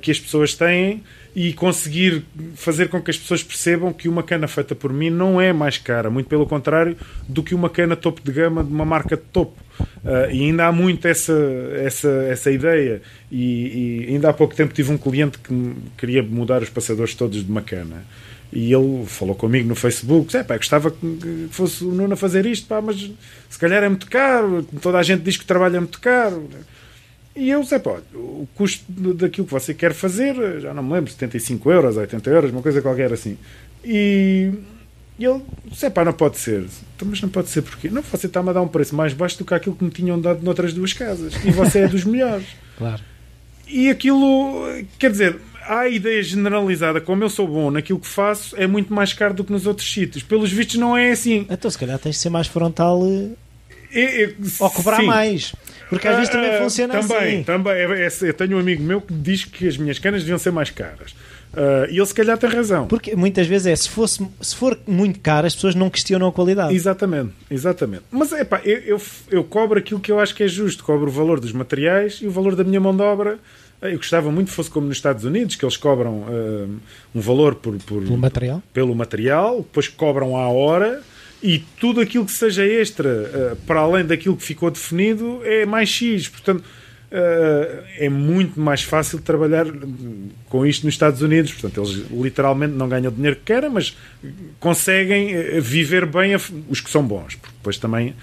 [0.00, 1.02] que as pessoas têm
[1.34, 2.24] e conseguir
[2.54, 5.78] fazer com que as pessoas percebam que uma cana feita por mim não é mais
[5.78, 9.22] cara, muito pelo contrário, do que uma cana topo de gama de uma marca de
[9.22, 9.58] topo.
[9.80, 11.32] Uh, e ainda há muito essa,
[11.76, 13.00] essa, essa ideia.
[13.30, 17.42] E, e, ainda há pouco tempo tive um cliente que queria mudar os passadores todos
[17.42, 18.04] de uma cana.
[18.52, 22.44] E ele falou comigo no Facebook: é, pá, gostava que fosse o Nuno a fazer
[22.44, 23.10] isto, pá, mas
[23.48, 24.62] se calhar é muito caro.
[24.80, 26.48] Toda a gente diz que o trabalho é muito caro.
[27.34, 28.84] E eu, Zé, pá, o custo
[29.14, 32.82] daquilo que você quer fazer, já não me lembro, 75 euros, 80 euros, uma coisa
[32.82, 33.38] qualquer assim.
[33.82, 34.52] E,
[35.18, 35.40] e ele,
[35.74, 36.66] Zé, pá, não pode ser.
[36.94, 39.38] Então, mas não pode ser porque Não, você está-me a dar um preço mais baixo
[39.38, 41.32] do que aquilo que me tinham dado noutras duas casas.
[41.42, 42.46] E você é dos melhores.
[42.74, 43.02] Claro.
[43.68, 44.64] E aquilo,
[44.98, 49.12] quer dizer, a ideia generalizada, como eu sou bom naquilo que faço, é muito mais
[49.12, 50.22] caro do que nos outros sítios.
[50.22, 51.46] Pelos vistos, não é assim.
[51.50, 53.02] Então, se calhar tens de ser mais frontal
[53.94, 55.06] é, ou cobrar sim.
[55.06, 55.54] mais.
[55.88, 57.42] Porque às vezes também uh, funciona também, assim.
[57.42, 60.38] Também, é, é, eu tenho um amigo meu que diz que as minhas canas deviam
[60.38, 61.14] ser mais caras.
[61.52, 62.86] Uh, e ele se calhar tem razão.
[62.86, 66.32] Porque muitas vezes é, se, fosse, se for muito caro, as pessoas não questionam a
[66.32, 66.74] qualidade.
[66.74, 68.04] Exatamente, exatamente.
[68.10, 70.82] Mas é pá, eu, eu, eu, cobro aquilo que eu acho que é justo.
[70.82, 73.38] Cobro o valor dos materiais e o valor da minha mão de obra.
[73.82, 76.80] Eu gostava muito que fosse como nos Estados Unidos, que eles cobram uh,
[77.12, 81.02] um valor por, por, pelo material, pelo material, depois cobram à hora
[81.42, 85.88] e tudo aquilo que seja extra uh, para além daquilo que ficou definido é mais
[85.88, 86.28] X.
[86.28, 89.66] Portanto, uh, é muito mais fácil trabalhar
[90.48, 91.52] com isto nos Estados Unidos.
[91.52, 93.96] Portanto, eles literalmente não ganham o dinheiro que querem, mas
[94.60, 97.34] conseguem viver bem a, os que são bons.
[97.34, 98.14] Porque depois também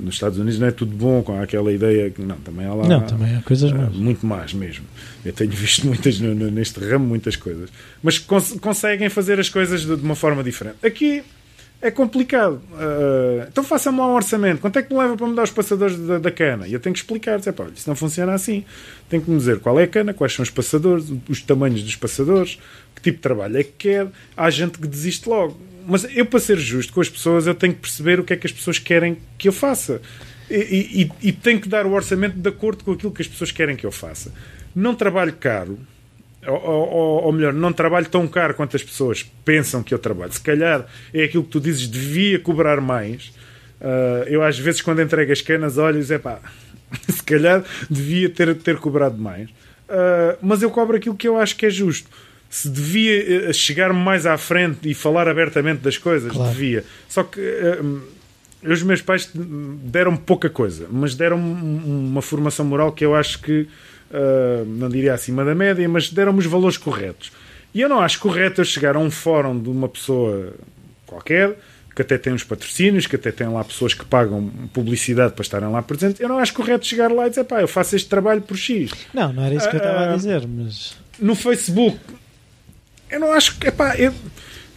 [0.00, 2.86] nos Estados Unidos não é tudo bom com aquela ideia que não, também há lá
[2.86, 4.84] não, também há coisas uh, muito mais mesmo.
[5.24, 7.70] Eu tenho visto muitas neste ramo, muitas coisas,
[8.02, 10.76] mas cons conseguem fazer as coisas de, uma forma diferente.
[10.84, 11.22] Aqui
[11.80, 12.60] é complicado.
[12.72, 14.60] Uh, então faça-me lá um orçamento.
[14.60, 16.66] Quanto é que me leva para mudar os passadores da, da cana?
[16.66, 17.38] E eu tenho que explicar.
[17.38, 18.64] Dizer, pá, isso não funciona assim.
[19.08, 21.94] Tem que me dizer qual é a cana, quais são os passadores, os tamanhos dos
[21.94, 22.58] passadores,
[22.94, 24.08] que tipo de trabalho é que quer.
[24.36, 25.56] Há gente que desiste logo.
[25.88, 28.36] Mas eu, para ser justo com as pessoas, eu tenho que perceber o que é
[28.36, 30.02] que as pessoas querem que eu faça.
[30.50, 33.50] E, e, e tenho que dar o orçamento de acordo com aquilo que as pessoas
[33.50, 34.32] querem que eu faça.
[34.74, 35.78] Não trabalho caro
[36.46, 40.32] ou, ou, ou, melhor, não trabalho tão caro quanto as pessoas pensam que eu trabalho.
[40.32, 43.32] Se calhar é aquilo que tu dizes, devia cobrar mais.
[43.80, 46.40] Uh, eu, às vezes, quando entrego as canas, olho e é pá,
[47.08, 49.48] se calhar devia ter, ter cobrado mais.
[49.50, 52.08] Uh, mas eu cobro aquilo que eu acho que é justo.
[52.50, 56.50] Se devia eh, chegar mais à frente e falar abertamente das coisas, claro.
[56.50, 56.84] devia.
[57.08, 57.40] Só que.
[57.40, 58.18] Uh,
[58.62, 63.68] os meus pais deram pouca coisa, mas deram uma formação moral que eu acho que
[64.10, 67.30] uh, não diria acima da média, mas deram-me os valores corretos.
[67.72, 70.54] E eu não acho correto eu chegar a um fórum de uma pessoa
[71.06, 71.56] qualquer,
[71.94, 75.70] que até tem uns patrocínios, que até tem lá pessoas que pagam publicidade para estarem
[75.70, 76.20] lá presentes.
[76.20, 78.90] Eu não acho correto chegar lá e dizer, pá, eu faço este trabalho por X.
[79.12, 80.96] Não, não era isso que eu estava a dizer, mas.
[81.18, 81.98] No Facebook,
[83.10, 83.68] eu não acho que.
[83.68, 83.94] Epá,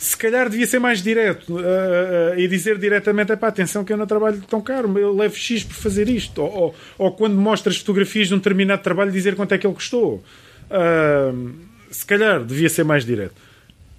[0.01, 3.93] se calhar devia ser mais direto uh, uh, e dizer diretamente: é pá, atenção que
[3.93, 6.41] eu não trabalho tão caro, eu levo X por fazer isto.
[6.41, 9.75] Ou, ou, ou, quando mostras fotografias de um determinado trabalho, dizer quanto é que ele
[9.75, 10.23] custou.
[10.71, 11.51] Uh,
[11.91, 13.35] se calhar devia ser mais direto.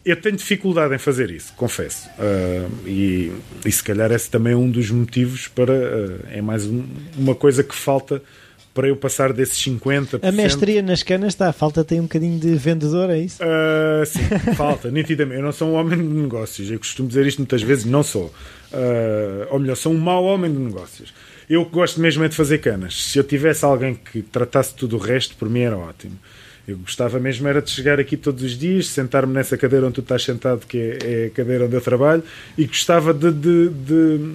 [0.05, 2.11] Eu tenho dificuldade em fazer isso, confesso.
[2.85, 3.31] E,
[3.65, 5.73] e, se calhar esse também é um dos motivos para.
[6.33, 6.85] é mais um,
[7.17, 8.21] uma coisa que falta
[8.75, 10.21] para eu passar desses 50%.
[10.23, 13.43] A mestria nas canas está, falta tem um bocadinho de vendedor, é isso?
[13.43, 14.21] Uh, sim,
[14.57, 15.39] falta, nitidamente.
[15.39, 18.33] Eu não sou um homem de negócios, eu costumo dizer isto muitas vezes, não sou.
[18.73, 21.13] Uh, ou melhor, sou um mau homem de negócios.
[21.49, 23.11] Eu gosto mesmo é de fazer canas.
[23.11, 26.19] Se eu tivesse alguém que tratasse tudo o resto, por mim era ótimo.
[26.67, 30.01] Eu gostava mesmo era de chegar aqui todos os dias, sentar-me nessa cadeira onde tu
[30.01, 32.23] estás sentado, que é, é a cadeira onde eu trabalho,
[32.57, 34.35] e gostava de, de, de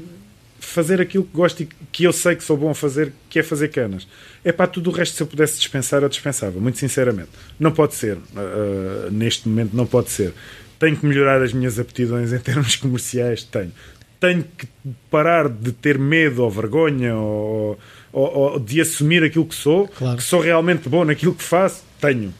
[0.67, 3.43] fazer aquilo que gosto e que eu sei que sou bom a fazer, que é
[3.43, 4.05] fazer canas.
[4.43, 7.29] É para tudo o resto, se eu pudesse dispensar, eu dispensava, muito sinceramente.
[7.57, 10.33] Não pode ser, uh, neste momento não pode ser.
[10.77, 13.71] Tenho que melhorar as minhas aptidões em termos comerciais, tenho.
[14.19, 14.67] Tenho que
[15.09, 17.79] parar de ter medo ou vergonha ou,
[18.11, 20.17] ou, ou de assumir aquilo que sou, claro.
[20.17, 22.33] que sou realmente bom naquilo que faço, tenho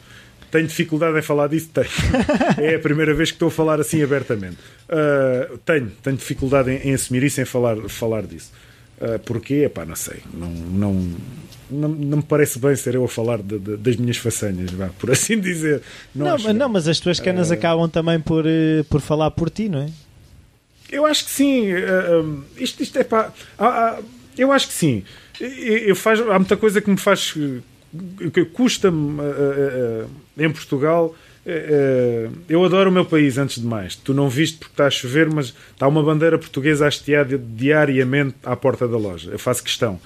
[0.57, 1.69] tenho dificuldade em falar disso?
[1.71, 1.87] Tenho.
[2.57, 4.57] é a primeira vez que estou a falar assim abertamente.
[4.89, 8.51] Uh, tenho, tenho dificuldade em, em, assumir isso, em falar, falar disso.
[8.99, 9.65] Uh, porquê?
[9.65, 10.21] Epá, não sei.
[10.33, 11.11] Não, não,
[11.69, 14.89] não, não me parece bem ser eu a falar de, de, das minhas façanhas, vá,
[14.97, 15.83] por assim dizer.
[16.15, 19.29] Não, não, mas, não mas as tuas canas uh, acabam também por, uh, por falar
[19.31, 19.89] por ti, não é?
[20.89, 21.71] Eu acho que sim.
[21.71, 23.31] Uh, isto, isto é pá.
[24.35, 25.03] eu acho que sim.
[25.39, 27.35] Eu, eu faz, há muita coisa que me faz
[28.53, 30.09] custa-me uh, uh,
[30.43, 31.15] em Portugal.
[32.49, 33.95] Eu adoro o meu país, antes de mais.
[33.95, 38.53] Tu não viste porque está a chover, mas está uma bandeira portuguesa hasteada diariamente à
[38.55, 39.31] porta da loja.
[39.31, 39.97] Eu faço questão.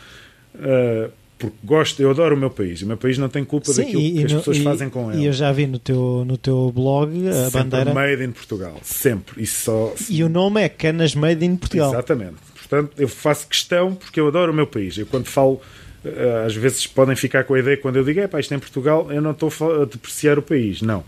[1.39, 2.83] porque gosto, eu adoro o meu país.
[2.83, 4.89] O meu país não tem culpa Sim, daquilo e- que as no- pessoas e- fazem
[4.91, 5.23] com ele.
[5.23, 7.91] E eu já vi no teu, no teu blog a Sempre bandeira.
[7.95, 8.79] made in Portugal.
[8.83, 9.41] Sempre.
[9.41, 9.95] E só.
[10.07, 11.89] E o nome é Canas Made in Portugal.
[11.91, 12.35] Exatamente.
[12.55, 14.95] Portanto, eu faço questão porque eu adoro o meu país.
[14.95, 15.65] Eu quando falo, eh,
[16.45, 18.59] às vezes podem ficar com a ideia quando eu digo, é pá, isto é em
[18.59, 20.81] Portugal, eu não estou a depreciar o país.
[20.81, 21.03] Não.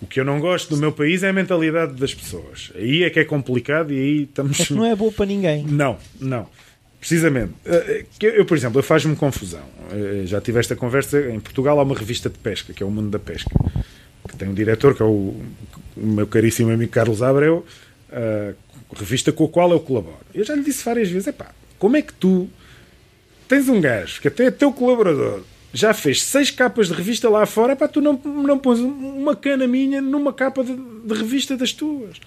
[0.00, 2.70] O que eu não gosto do meu país é a mentalidade das pessoas.
[2.74, 4.60] Aí é que é complicado e aí estamos.
[4.60, 5.64] É que não é boa para ninguém.
[5.68, 6.46] Não, não.
[7.00, 7.52] Precisamente.
[7.64, 9.62] Eh, Eu, por exemplo, eu faz-me confusão.
[9.90, 11.18] Eh, Já tive esta conversa.
[11.30, 13.50] Em Portugal há uma revista de pesca, que é o Mundo da Pesca,
[14.28, 15.34] que tem um diretor, que é o,
[15.96, 17.64] o meu caríssimo amigo Carlos Abreu,
[18.10, 18.52] eh,
[18.94, 20.18] revista com a qual eu colaboro.
[20.34, 22.48] Eu já lhe disse várias vezes: epá, como é que tu
[23.48, 25.42] tens um gajo que até é teu colaborador.
[25.72, 29.66] Já fez seis capas de revista lá fora, epá, tu não, não pões uma cana
[29.66, 32.18] minha numa capa de, de revista das tuas.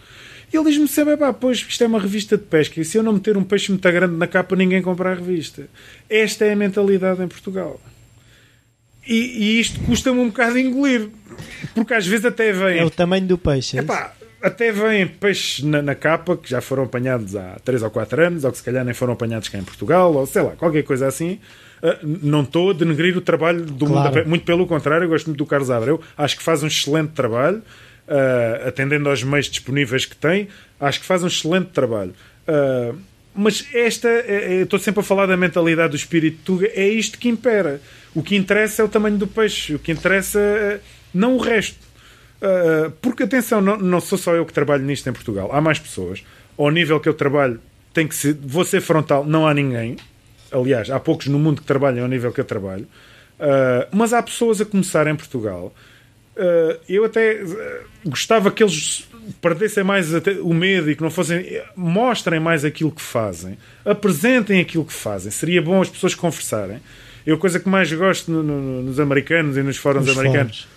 [0.52, 3.04] E ele diz-me sempre: pá, pois isto é uma revista de pesca e se eu
[3.04, 5.68] não meter um peixe muito grande na capa, ninguém compra a revista.
[6.10, 7.80] Esta é a mentalidade em Portugal.
[9.08, 11.10] E, e isto custa-me um bocado engolir,
[11.74, 12.80] porque às vezes até vem.
[12.80, 13.78] É o tamanho do peixe.
[13.78, 14.19] é isso?
[14.42, 18.44] Até vêm peixes na, na capa que já foram apanhados há 3 ou 4 anos,
[18.46, 21.08] ou que se calhar nem foram apanhados cá em Portugal, ou sei lá, qualquer coisa
[21.08, 21.40] assim.
[21.84, 24.16] Ah, não estou a denegrir o trabalho do Claro.
[24.18, 27.10] mundo muito pelo contrário, eu gosto muito do Carlos Abreu, acho que faz um excelente
[27.12, 27.62] trabalho,
[28.08, 30.48] ah, atendendo aos meios disponíveis que tem,
[30.80, 32.14] acho que faz um excelente trabalho.
[32.48, 32.94] Ah,
[33.36, 37.18] mas esta, é- é- estou sempre a falar da mentalidade do espírito Tuga, é isto
[37.18, 37.80] que impera.
[38.16, 40.80] O que interessa é o tamanho do peixe, o que interessa é
[41.14, 41.89] não o resto.
[42.42, 45.78] Uh, porque atenção, não, não sou só eu que trabalho nisto em Portugal, há mais
[45.80, 46.24] pessoas.
[46.58, 47.60] Ao nível que eu trabalho,
[47.94, 49.98] tem que ser, vou ser frontal, não há ninguém.
[50.52, 52.88] Aliás, há poucos no mundo que trabalham ao nível que eu trabalho.
[53.40, 55.74] Uh, mas há pessoas a começar em Portugal.
[56.36, 57.40] Uh, eu até
[58.06, 59.08] gostava que eles
[59.42, 60.10] perdessem mais
[60.42, 61.62] o medo e que não fossem.
[61.76, 65.32] mostrem mais aquilo que fazem, apresentem aquilo que fazem.
[65.32, 66.80] Seria bom as pessoas conversarem.
[67.26, 70.68] Eu, a coisa que mais gosto no- no- nos americanos e nos fóruns Nos americanos.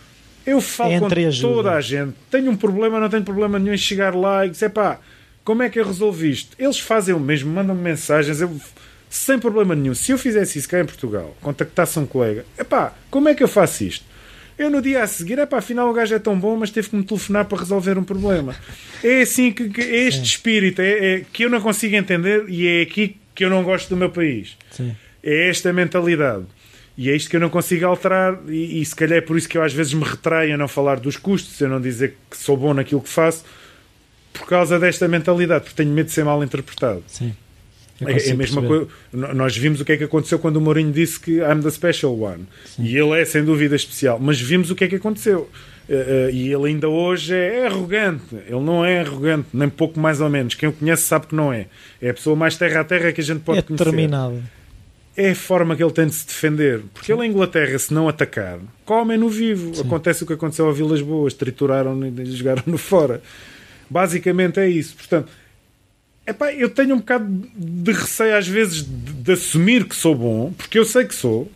[0.47, 1.55] Eu falo com Entre ajuda.
[1.55, 2.15] toda a gente.
[2.31, 4.99] Tenho um problema, não tenho problema nenhum em chegar lá e dizer, pá,
[5.45, 6.57] como é que eu resolvi isto?
[6.59, 8.61] Eles fazem o mesmo, mandam-me mensagens, eu,
[9.09, 9.95] sem problema nenhum.
[9.95, 13.49] Se eu fizesse isso cá em Portugal, contactasse um colega, epá, como é que eu
[13.49, 14.05] faço isto?
[14.59, 16.97] Eu no dia a seguir, epá, afinal o gajo é tão bom, mas teve que
[16.97, 18.55] me telefonar para resolver um problema.
[19.03, 22.67] É assim que, que é este espírito é, é que eu não consigo entender e
[22.67, 24.57] é aqui que eu não gosto do meu país.
[24.71, 24.95] Sim.
[25.23, 26.45] É esta mentalidade.
[27.03, 29.49] E é isto que eu não consigo alterar, e, e se calhar é por isso
[29.49, 32.37] que eu às vezes me retraio a não falar dos custos, a não dizer que
[32.37, 33.45] sou bom naquilo que faço,
[34.33, 37.03] por causa desta mentalidade, porque tenho medo de ser mal interpretado.
[37.09, 37.35] Sim.
[38.01, 38.87] É, é a consigo mesma coisa.
[39.13, 42.17] Nós vimos o que é que aconteceu quando o Mourinho disse que I'm the special
[42.17, 42.47] one.
[42.79, 44.21] E ele é sem dúvida especial.
[44.21, 45.51] Mas vimos o que é que aconteceu.
[45.89, 48.37] Eh, eh, e ele ainda hoje é arrogante.
[48.47, 50.55] Ele não é arrogante, nem pouco mais ou menos.
[50.55, 51.67] Quem o conhece sabe que não é.
[52.01, 54.41] É a pessoa mais terra a terra que a gente pode É conhecer determinado.
[55.17, 56.83] É a forma que ele tem de se defender.
[56.95, 59.81] Porque ele, em Inglaterra, se não atacar, comem no vivo.
[59.81, 63.23] Acontece o que aconteceu a Vilas Boas, trituraram e jogaram-no fora.
[63.89, 64.97] Basicamente é isso.
[64.97, 65.31] Portanto,
[66.27, 70.53] epá, eu tenho um bocado de receio, às vezes, de, de assumir que sou bom,
[70.53, 71.51] porque eu sei que sou,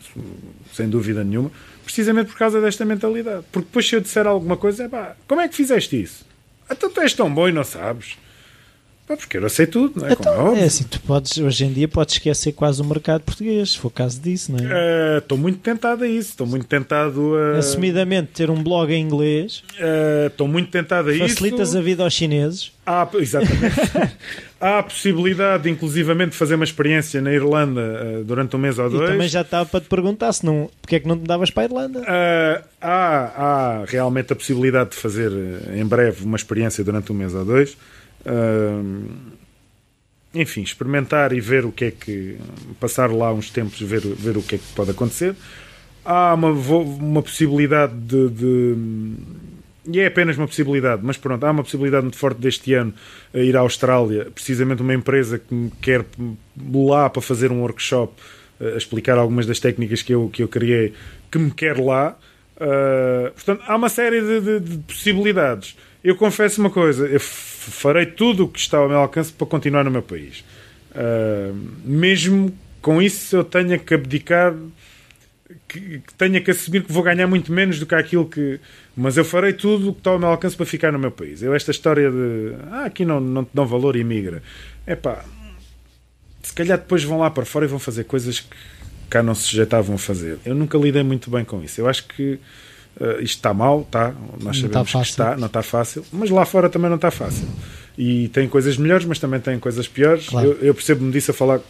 [0.72, 1.50] sem dúvida nenhuma,
[1.82, 3.44] precisamente por causa desta mentalidade.
[3.50, 6.26] Porque depois, se eu disser alguma coisa, epá, como é que fizeste isso?
[6.70, 8.16] Então tu és tão bom e não sabes.
[9.06, 10.16] Porque eu não sei tudo, não é?
[10.16, 13.22] Como é Então, é assim, tu podes, hoje em dia podes esquecer quase o mercado
[13.22, 15.18] português, se for o caso disso, não é?
[15.18, 16.30] Estou muito tentado a isso.
[16.30, 17.58] Estou muito tentado a.
[17.58, 19.62] Assumidamente, ter um blog em inglês
[20.26, 21.78] Estou muito tentado a facilitas isso.
[21.78, 22.72] a vida aos chineses.
[22.84, 23.74] Há, exatamente.
[24.60, 28.78] Há a possibilidade, de, inclusivamente, de fazer uma experiência na Irlanda eh, durante um mês
[28.78, 29.10] ou E dois.
[29.10, 31.64] também já estava para te perguntar se não, porque é que não te davas para
[31.64, 32.02] a Irlanda.
[32.06, 37.14] Eh, há, há realmente a possibilidade de fazer eh, em breve uma experiência durante um
[37.14, 37.76] mês ou dois.
[38.26, 38.82] Eh,
[40.34, 42.36] enfim, experimentar e ver o que é que.
[42.80, 45.34] passar lá uns tempos, ver, ver o que é que pode acontecer.
[46.04, 48.76] Há uma, uma possibilidade de, de-
[49.88, 52.92] E é apenas uma possibilidade, mas pronto, há uma possibilidade muito forte deste ano
[53.34, 56.04] a ir à Austrália, precisamente uma empresa que me quer
[56.74, 58.12] lá para fazer um workshop
[58.60, 60.92] eh, a explicar algumas das técnicas que eu, que eu criei,
[61.30, 62.16] que me quer lá.
[62.58, 65.76] Uh, portanto, há uma série de, de- de possibilidades.
[66.06, 69.82] Eu confesso uma coisa: eu farei tudo o que está ao meu alcance para continuar
[69.82, 70.44] no meu país.
[70.92, 71.52] Uh,
[71.84, 74.54] mesmo com isso, eu tenha que abdicar,
[75.66, 78.60] que, que tenha que assumir que vou ganhar muito menos do que aquilo que.
[78.96, 81.42] Mas eu farei tudo o que está ao meu alcance para ficar no meu país.
[81.42, 82.54] Eu, esta história de.
[82.70, 84.44] Ah, aqui não, não te dão valor e migra.
[84.86, 85.24] É pá.
[86.40, 88.56] Se calhar depois vão lá para fora e vão fazer coisas que
[89.10, 90.38] cá não se sujeitavam a fazer.
[90.46, 91.80] Eu nunca lidei muito bem com isso.
[91.80, 92.38] Eu acho que
[93.00, 94.14] eh, isto está mal, está.
[94.42, 97.10] Nós Não sabemos está que está, não está fácil, mas lá fora também não está
[97.10, 97.46] fácil.
[97.98, 100.28] E tem coisas melhores, mas também tem coisas piores.
[100.28, 100.48] Claro.
[100.48, 101.60] Eu, eu percebo-me disso a falar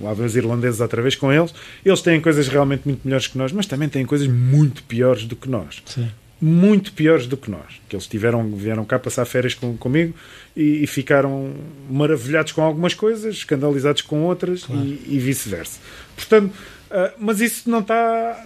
[0.00, 1.52] lá ver os irlandeses outra vez com eles.
[1.84, 5.34] Eles têm coisas realmente muito melhores que nós, mas também têm coisas muito piores do
[5.36, 5.82] que nós.
[5.86, 6.08] Sim.
[6.40, 7.80] Muito piores do que nós.
[7.88, 10.14] Que eles tiveram, vieram cá passar férias com, comigo
[10.56, 11.52] e, e ficaram
[11.90, 14.82] maravilhados com algumas coisas, escandalizados com outras Claro.
[14.82, 15.78] e, e vice-versa.
[16.16, 16.52] Portanto,
[16.90, 18.44] ah, mas isso não está,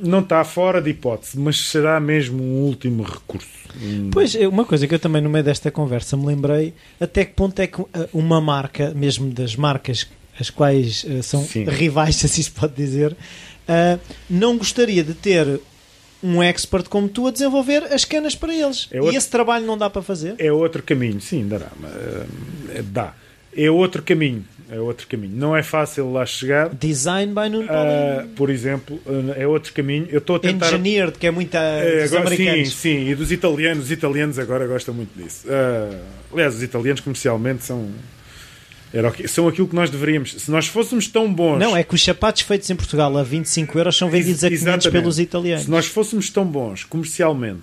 [0.00, 3.48] não está fora de hipótese, mas será mesmo um último recurso.
[3.82, 7.24] Um- Pois, é uma coisa que eu também no meio desta conversa me lembrei, até
[7.24, 10.06] que ponto é que uh, uma marca, mesmo das marcas
[10.40, 11.64] as quais uh, são Sim.
[11.64, 14.00] rivais, se assim se pode dizer, uh,
[14.30, 15.60] não gostaria de ter
[16.22, 18.88] um expert como tu a desenvolver as canas para eles.
[18.90, 20.34] É outro- E esse trabalho não dá para fazer?
[20.38, 21.68] É outro caminho, sim, dará.
[21.78, 23.14] mas, ah, dá.
[23.56, 24.44] É outro caminho.
[24.70, 25.34] É outro caminho.
[25.34, 26.68] Não é fácil lá chegar.
[26.74, 28.34] Design by Nuno Ah, Paulino.
[28.34, 30.06] por exemplo, ah, é outro caminho.
[30.10, 30.68] Eu estou a tentar.
[30.68, 33.84] Engineered, que é muita É, dos agora, sim, sim, e dos italianos.
[33.86, 35.46] Os italianos agora gostam muito disso.
[35.48, 35.98] Ah,
[36.32, 37.88] aliás, os italianos comercialmente são.
[38.92, 40.32] Era são aquilo que nós deveríamos.
[40.32, 41.58] Se nós fôssemos tão bons.
[41.58, 44.62] Não, é que os sapatos feitos em Portugal a 25 euros são vendidos a 500
[44.66, 44.90] Exatamente.
[44.92, 45.64] pelos italianos.
[45.64, 47.60] Se nós fôssemos tão bons comercialmente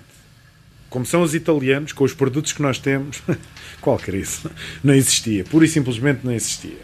[0.88, 3.20] como são os italianos, com os produtos que nós temos,
[3.82, 4.38] qual crise?
[4.82, 5.44] Não existia.
[5.44, 6.76] Pura e simplesmente não existia.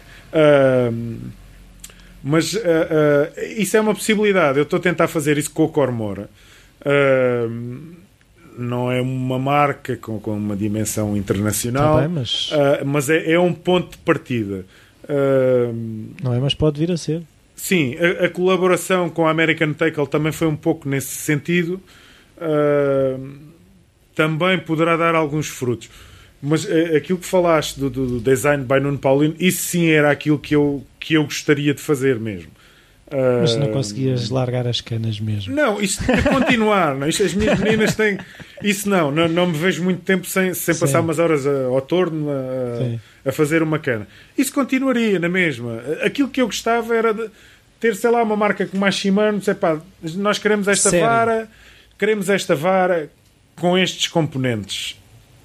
[2.23, 4.57] Mas ah, ah, isso é uma possibilidade.
[4.57, 6.29] Eu estou a tentar fazer isso com o Cormora.
[8.57, 13.31] Não é uma marca com, com uma dimensão internacional, Tá bem, mas ah, mas é,
[13.33, 14.65] é um ponto de partida.
[16.23, 17.23] Não é, mas pode vir a ser.
[17.55, 21.81] Sim, a, a colaboração com a American Tackle também foi um pouco nesse sentido.
[24.15, 25.89] Também poderá dar alguns frutos.
[26.45, 30.11] Mas ah, aquilo que falaste do, do- do design by Nuno Paulino, isso sim era
[30.11, 32.51] aquilo que eu, que eu gostaria de fazer mesmo.
[33.09, 35.55] Ah, Mas não conseguias largar as canas mesmo.
[35.55, 36.95] não, isto é continuar.
[36.95, 37.07] Não?
[37.07, 38.17] Isto, as minhas meninas têm.
[38.61, 40.79] Isso não, não, não me vejo muito tempo sem, sem Sim.
[40.81, 44.05] passar umas horas a- ao torno a, a fazer uma cana.
[44.37, 45.81] Isso continuaria na mesma.
[46.03, 47.29] Aquilo que eu gostava era de
[47.79, 49.41] ter, sei lá, uma marca como a Shimano.
[49.41, 49.79] Sei, pá,
[50.15, 51.05] nós queremos esta Sério?
[51.07, 51.47] vara,
[51.97, 53.09] queremos esta vara
[53.55, 54.97] com estes componentes.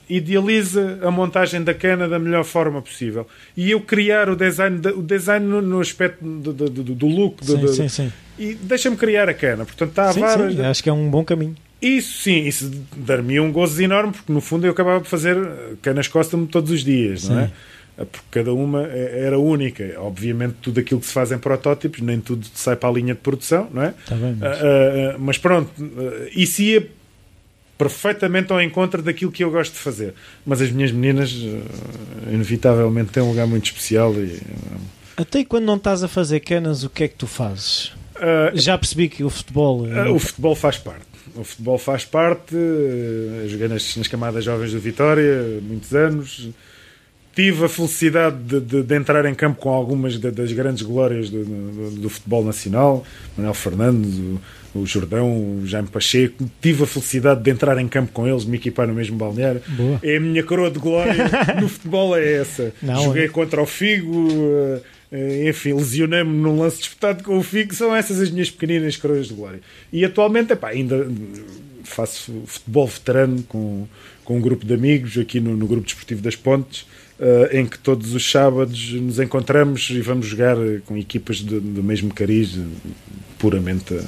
[0.08, 3.26] Idealiza a montagem da cana da melhor forma possível.
[3.56, 7.44] E eu criar o design, o design no, no aspecto do, do, do- look.
[7.44, 8.12] Sim, do- sim, sim.
[8.38, 9.64] e deixa-me criar a cana.
[9.64, 10.54] Portanto, está a Sim, varas.
[10.54, 11.54] sim, acho que é um bom caminho.
[11.80, 15.74] Isso sim, isso dar-me um gozo enorme, porque no fundo eu acabava de fazer eh,
[15.80, 17.50] canas custom todos os dias, não é?
[17.98, 19.94] Eh, Porque cada uma eh, era única.
[19.98, 23.20] Obviamente, tudo aquilo que se faz em protótipos, nem tudo sai para a linha de
[23.20, 23.88] produção, não é?
[23.90, 24.58] Está bem, mas...
[24.58, 26.84] ah, ah, mas pronto, ah, isso ia
[27.78, 30.12] perfeitamente ao encontro daquilo que eu gosto de fazer.
[30.44, 34.40] Mas as minhas meninas, ah, inevitavelmente, têm um lugar muito especial e.
[35.16, 37.92] Até quando não estás a fazer canas, o que é que tu fazes?
[38.16, 39.86] ah, Já percebi que o futebol.
[39.88, 41.06] eh, Ah, o futebol faz parte.
[41.34, 42.54] O futebol faz parte.
[42.56, 46.48] eh, Joguei nas, nas camadas jovens do Vitória, muitos anos.
[47.34, 51.30] Tive a felicidade de, de- de entrar em campo com algumas da- das grandes glórias
[51.30, 53.04] do, do- do futebol nacional.
[53.36, 54.40] Manuel Fernandes, o,
[54.80, 56.50] o Jordão, o Jaime Pacheco.
[56.60, 59.62] Tive a felicidade de entrar em campo com eles, me equipar no mesmo balneário.
[59.68, 60.00] Boa.
[60.02, 61.14] É a minha coroa de glória
[61.60, 62.72] no futebol é essa.
[62.82, 63.28] Não, Joguei é.
[63.28, 64.80] contra o Figo, eh,
[65.12, 67.72] eh, enfim, lesionei-me num lance disputado com o Figo.
[67.72, 69.60] São essas as minhas pequeninas coroas de glória.
[69.92, 71.06] E atualmente, epá, ainda
[71.84, 73.86] faço futebol veterano com,
[74.24, 76.84] com um grupo de amigos aqui no, no Grupo Desportivo das Pontes.
[77.20, 80.56] Eh, em que todos os sábados nos encontramos e vamos jogar
[80.86, 82.58] com equipas do mesmo cariz,
[83.38, 83.98] puramente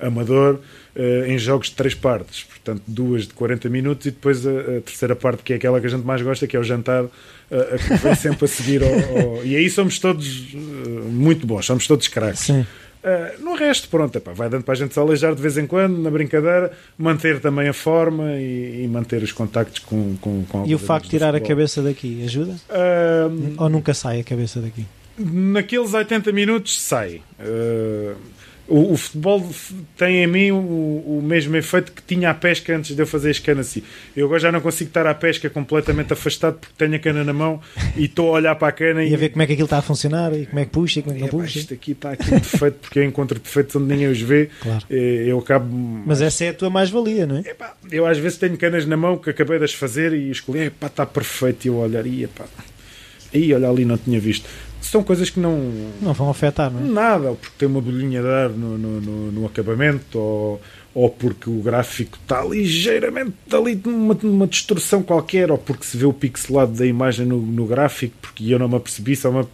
[0.00, 0.60] amador,
[0.94, 2.44] eh, em jogos de três partes.
[2.44, 5.86] Portanto, duas de 40 minutos e depois a, a terceira parte, que é aquela que
[5.86, 7.04] a gente mais gosta, que é o jantar,
[7.50, 8.82] eh, a que vem sempre a seguir.
[8.82, 10.54] Ao, ao- E aí somos todos
[11.10, 12.40] muito bons, somos todos craques.
[12.40, 12.66] Sim.
[13.02, 15.66] Uh, no resto, pronto, epá, vai dando para a gente se aleijar de vez em
[15.66, 20.66] quando, na brincadeira, manter também a forma e, e manter os contactos com, com, com
[20.66, 22.52] E o facto de tirar a cabeça daqui ajuda?
[22.68, 24.84] Uh, Ou nunca sai a cabeça daqui?
[25.18, 27.22] naqueles 80 minutos sai.
[27.40, 28.16] Uh,
[28.68, 29.48] o, o futebol
[29.96, 33.30] tem em mim o, o mesmo efeito que tinha a pesca antes de eu fazer
[33.30, 33.82] as canas assim.
[34.16, 37.32] Eu agora já não consigo estar à pesca completamente afastado porque tenho a cana na
[37.32, 37.60] mão
[37.96, 39.78] e estou a olhar para a cana E a ver como é que aquilo está
[39.78, 41.58] a funcionar e como é que puxa e como é que não puxa.
[41.58, 44.50] isto aqui está aqui um defeito porque eu encontro defeitos onde ninguém os vê.
[44.60, 44.84] Claro.
[44.90, 45.66] Eh, Eu acabo.
[46.06, 47.40] Mas essa é a tua mais-valia, não é?
[47.40, 50.66] Epá, eu às vezes tenho canas na mão que acabei de as fazer e escolhi,
[50.66, 51.64] epá, está perfeito.
[51.64, 52.44] E eu olhar, e epá,
[53.34, 54.48] aí olha ali, não tinha visto.
[54.80, 55.58] São coisas que não.
[56.00, 56.82] Não vão afetar, não é?
[56.90, 60.62] Nada, ou porque tem uma bolinha de ar no, no, no- no acabamento, ou,
[60.94, 66.06] ou porque o gráfico está ligeiramente ali numa, numa distorção qualquer, ou porque se vê
[66.06, 69.14] o pixelado da imagem no, no gráfico, porque eu não me apercebi.
[69.16, 69.46] Só me...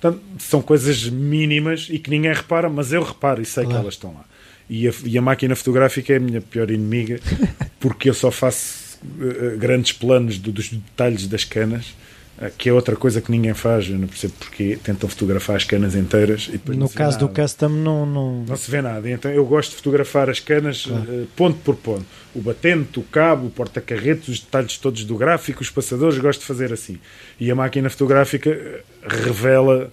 [0.00, 3.78] Portanto, são coisas mínimas e que ninguém repara, mas eu reparo e sei Claro.
[3.78, 4.24] que elas estão lá.
[4.68, 7.18] E a, e a máquina fotográfica é a minha pior inimiga,
[7.80, 11.94] porque eu só faço eh, grandes planos do- dos detalhes das canas.
[12.38, 15.64] Uh, que é outra coisa que ninguém faz, eu não percebo porque tentam fotografar as
[15.64, 18.44] canas inteiras e No caso do custom não, não...
[18.44, 19.10] não se vê nada.
[19.10, 22.04] Então eu gosto de fotografar as canas uh, ponto por ponto.
[22.34, 26.46] O batente, o cabo, o porta-carretos, os detalhes todos do gráfico, os passadores, gosto de
[26.46, 26.98] fazer assim.
[27.40, 29.90] E a máquina fotográfica revela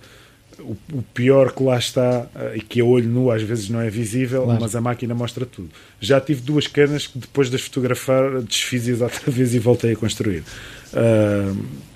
[0.60, 3.80] o, o, pior que lá está uh, e que a olho nu às vezes não
[3.80, 4.60] é visível, claro.
[4.62, 5.70] mas a máquina mostra tudo.
[6.00, 9.96] Já tive duas canas que depois de as fotografar desfiz-as outra vez e voltei a
[9.96, 10.44] construir.
[10.94, 11.93] Uh,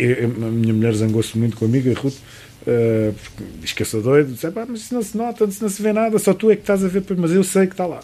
[0.00, 4.02] eu, a minha mulher zangou-se muito comigo, a Ruth, uh, porque diz que eu sou
[4.02, 6.56] doido, diz, mas isso não se nota, isso não se vê nada, só tu é
[6.56, 8.00] que estás a ver, mas eu sei que está lá.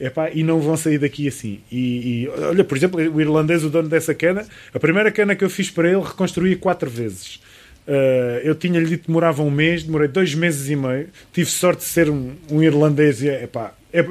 [0.00, 1.60] Epá, e não vão sair daqui assim.
[1.70, 5.44] E, e, olha, por exemplo, o irlandês, o dono dessa cana, a primeira cana que
[5.44, 7.40] eu fiz para ele reconstruí quatro vezes.
[7.86, 11.08] Uh, eu tinha-lhe dito que demorava um mês, demorei dois meses e meio.
[11.32, 14.06] Tive sorte de ser um, um irlandês e epá, é,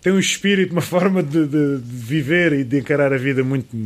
[0.00, 3.76] tem um espírito, uma forma de, de, de, viver e de encarar a vida muito,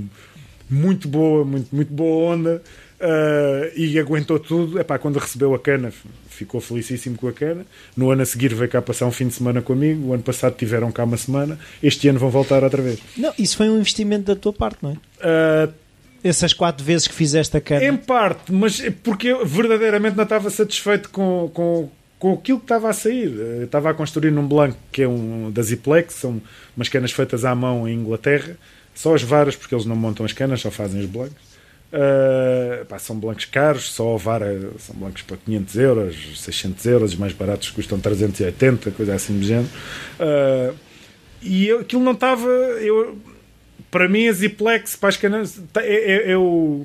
[0.69, 2.63] muito boa, muito, muito boa onda.
[3.01, 4.79] Uh, e aguentou tudo.
[4.79, 5.93] Epá, quando recebeu a cana,
[6.29, 7.67] ficou felicíssimo com a cana.
[7.97, 10.09] No ano a seguir veio cá passar um fim de semana comigo.
[10.09, 11.59] O ano passado tiveram cá uma semana.
[11.83, 13.01] Este ano vão voltar outra vez.
[13.17, 14.95] Não, isso foi um investimento da tua parte, não é?
[14.95, 15.73] Uh,
[16.25, 17.85] essas quatro vezes que fizeste a cana?
[17.85, 22.65] Em parte, mas é porque eu verdadeiramente não estava satisfeito com, com, com aquilo que
[22.65, 23.31] estava a sair.
[23.31, 26.41] Eu estava a construir num Blanc que é um da Ziplex, são
[26.75, 28.57] umas canas feitas à mão em Inglaterra,
[28.95, 31.55] só as varas, porque eles não montam as canas, só fazem os blancos.
[31.93, 37.13] Uh, pá, são blancos caros, só a vara são blancos para 500 euros, 600 euros,
[37.13, 39.69] os mais baratos custam 380, coisa assim do género.
[40.19, 40.75] Uh,
[41.41, 42.49] e eu, aquilo não estava.
[42.49, 43.17] Eu,
[43.91, 46.85] para mim, a Ziplex para as canas é, é, é o,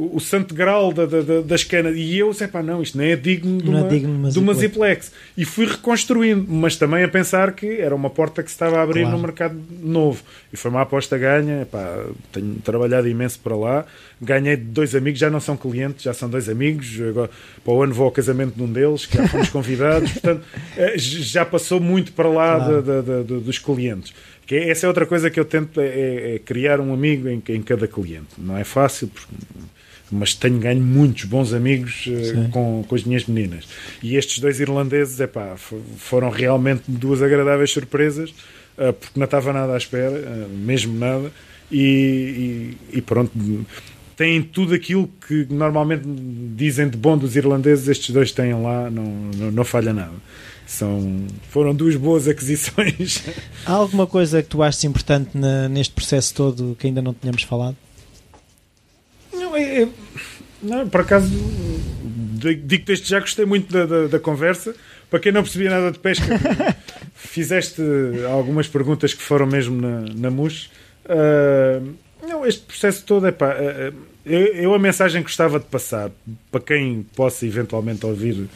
[0.00, 1.94] o, o, santo grau da, da, das canas.
[1.94, 4.54] E eu sei, pá, não, isto nem é digno de uma, é digno de uma
[4.54, 5.12] Ziplex.
[5.36, 8.82] E fui reconstruindo, mas também a pensar que era uma porta que se estava a
[8.82, 9.16] abrir claro.
[9.16, 10.22] no mercado novo.
[10.50, 11.66] E foi uma aposta ganha.
[11.70, 13.84] Pá, tenho trabalhado imenso para lá.
[14.22, 16.98] Ganhei dois amigos, já não são clientes, já são dois amigos.
[17.06, 17.30] Agora,
[17.62, 20.12] para o ano vou ao casamento de um deles, que já fomos convidados.
[20.12, 20.42] Portanto,
[20.78, 22.82] eh, já passou muito para lá claro.
[22.82, 24.14] de, de, dos clientes.
[24.50, 27.40] Que é, essa é outra coisa que eu tento, é, é criar um amigo em,
[27.50, 28.30] em, cada cliente.
[28.36, 29.08] Não é fácil,
[30.10, 33.66] mas tenho ganho muitos bons amigos uh, com, com as minhas meninas.
[34.02, 39.74] E estes dois irlandeses, epá, foram realmente duas agradáveis surpresas, uh, porque não estava nada
[39.74, 41.30] à espera, uh, mesmo nada,
[41.70, 43.32] e, e, e pronto
[44.20, 46.02] têm tudo aquilo que normalmente
[46.54, 49.04] dizem de bom dos irlandeses, estes dois têm lá, não,
[49.34, 50.12] não, não falha nada.
[50.66, 53.22] São, foram duas boas aquisições.
[53.64, 57.44] Há alguma coisa que tu achas importante na, neste processo todo que ainda não tínhamos
[57.44, 57.76] falado?
[59.60, 59.88] Não, é, é
[60.62, 61.28] não por acaso,
[62.34, 64.74] digo desde já gostei muito da, da, da, conversa.
[65.10, 66.26] Para quem não percebia nada de pesca,
[67.14, 67.82] fizeste
[68.30, 70.70] algumas perguntas que foram mesmo na, na MUS.
[71.04, 71.94] Uh,
[72.26, 73.54] não, este processo todo é pá.
[73.54, 73.94] Uh,
[74.24, 76.10] eu, eu, a mensagem que gostava de passar
[76.50, 78.48] para quem possa eventualmente ouvir uh,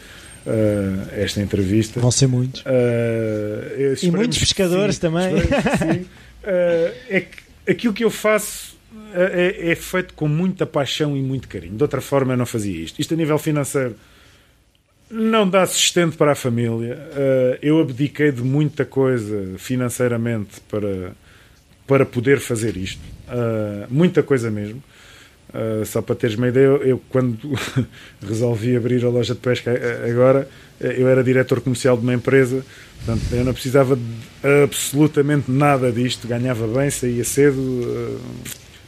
[1.12, 2.00] esta entrevista.
[2.00, 2.60] Vão ser muitos.
[2.60, 5.36] Uh, e muitos pescadores sim, também.
[5.38, 6.00] Sim.
[6.44, 7.38] Uh, é que
[7.70, 8.73] aquilo que eu faço
[9.14, 11.76] é, é, feito com muita paixão e muito carinho.
[11.76, 13.00] De outra forma, eu não fazia isto.
[13.00, 13.94] Isto a nível financeiro
[15.10, 16.98] não dá sustento para a família.
[17.62, 21.12] eu abdiquei de muita coisa financeiramente para,
[21.86, 23.02] para poder fazer isto.
[23.90, 24.82] muita coisa mesmo.
[25.54, 27.38] Uh, só para teres uma ideia, eu, eu quando
[28.20, 29.70] resolvi abrir a loja de pesca
[30.10, 30.48] agora,
[30.80, 32.64] eu era diretor comercial de uma empresa,
[32.96, 34.02] portanto eu não precisava de
[34.64, 38.20] absolutamente nada disto, ganhava bem, saía cedo, uh,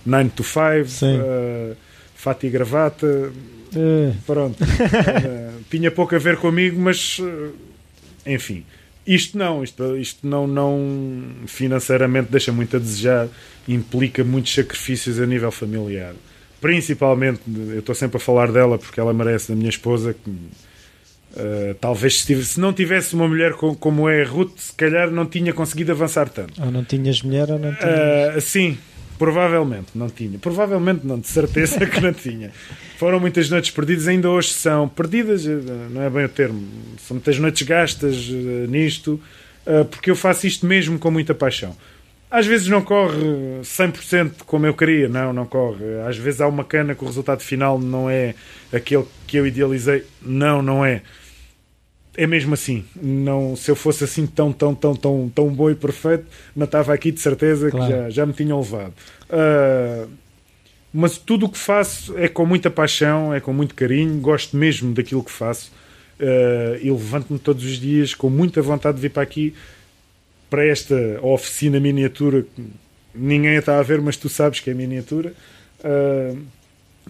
[0.07, 1.77] 9 to 5, uh,
[2.15, 4.15] fato e gravata, uh.
[4.27, 4.63] pronto.
[4.63, 7.21] uh, tinha pouco a ver comigo, mas
[8.25, 8.65] enfim.
[9.07, 13.29] Isto não, isto, isto não, não financeiramente deixa muito a desejar,
[13.69, 16.13] implica muitos sacrifícios a nível familiar
[16.61, 21.75] principalmente, eu estou sempre a falar dela porque ela merece, da minha esposa, que uh,
[21.81, 25.11] talvez se, tivesse, se, não tivesse uma mulher como, como é a Ruth, se calhar
[25.11, 26.61] não tinha conseguido avançar tanto.
[26.61, 28.37] Ou não tinhas mulher ou não tinhas...
[28.37, 28.79] Uh, sim,
[29.19, 30.39] provavelmente não tinha.
[30.39, 32.53] Provavelmente não, de certeza que não tinha.
[32.99, 35.59] Foram muitas noites perdidas, ainda hoje são perdidas, eh,
[35.91, 36.67] não é bem o termo,
[36.99, 39.21] são muitas noites gastas uh, nisto,
[39.91, 41.77] porque eu faço isto mesmo com muita paixão.
[42.31, 43.19] Às vezes não corre
[43.63, 45.85] 100% como eu queria, não, não corre.
[46.07, 48.35] Às vezes há uma cana que o resultado final não é
[48.73, 50.05] aquele que eu idealizei.
[50.21, 51.03] Não, não é.
[52.17, 52.85] É mesmo assim.
[53.01, 56.95] Não, se eu fosse assim tão, tão, tão, tão, tão bom e perfeito, não estava
[56.95, 57.87] aqui de certeza claro.
[57.87, 58.95] que já, já me tinham levado.
[59.29, 60.09] Uh,
[60.93, 64.95] mas tudo o que faço é com muita paixão, é com muito carinho, gosto mesmo
[64.95, 65.71] daquilo que faço.
[66.19, 69.55] Uh, e levanto-me todos os dias com muita vontade de vir para aqui
[70.49, 72.65] para esta oficina miniatura que
[73.15, 75.35] ninguém está a ver, mas tu sabes que é miniatura.
[75.81, 76.39] Uh,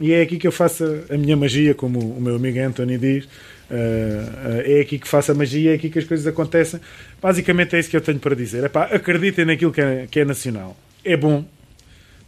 [0.01, 2.99] E é aqui que eu faço a, a minha magia, como o meu amigo Anthony
[2.99, 3.29] diz.
[3.69, 6.81] Uh, uh, é aqui que faço a magia, é aqui que as coisas acontecem.
[7.21, 8.65] Basicamente é isso que eu tenho para dizer.
[8.65, 10.77] Epá, acreditem naquilo que é, que é nacional.
[11.05, 11.45] É bom.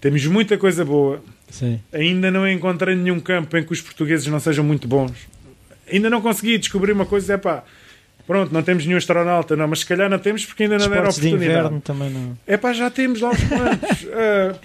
[0.00, 1.22] Temos muita coisa boa.
[1.50, 1.80] Sim.
[1.92, 5.12] Ainda não encontrei nenhum campo em que os portugueses não sejam muito bons.
[5.90, 7.34] Ainda não consegui descobrir uma coisa.
[7.34, 7.64] É pá,
[8.26, 11.08] pronto, não temos nenhum astronauta, não, mas se calhar não temos porque ainda não deram
[11.08, 11.68] oportunidade.
[12.46, 14.02] É pá, já temos lá uns quantos.
[14.04, 14.58] uh,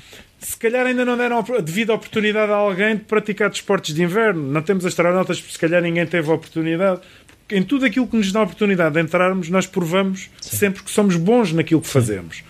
[0.43, 4.51] se calhar ainda não deram a devida oportunidade a alguém de praticar desportos de inverno.
[4.51, 7.01] Não temos astronautas porque se calhar ninguém teve a oportunidade.
[7.49, 10.57] Em tudo aquilo que nos dá a oportunidade de entrarmos, nós provamos Sim.
[10.57, 11.93] sempre que somos bons naquilo que Sim.
[11.93, 12.43] fazemos.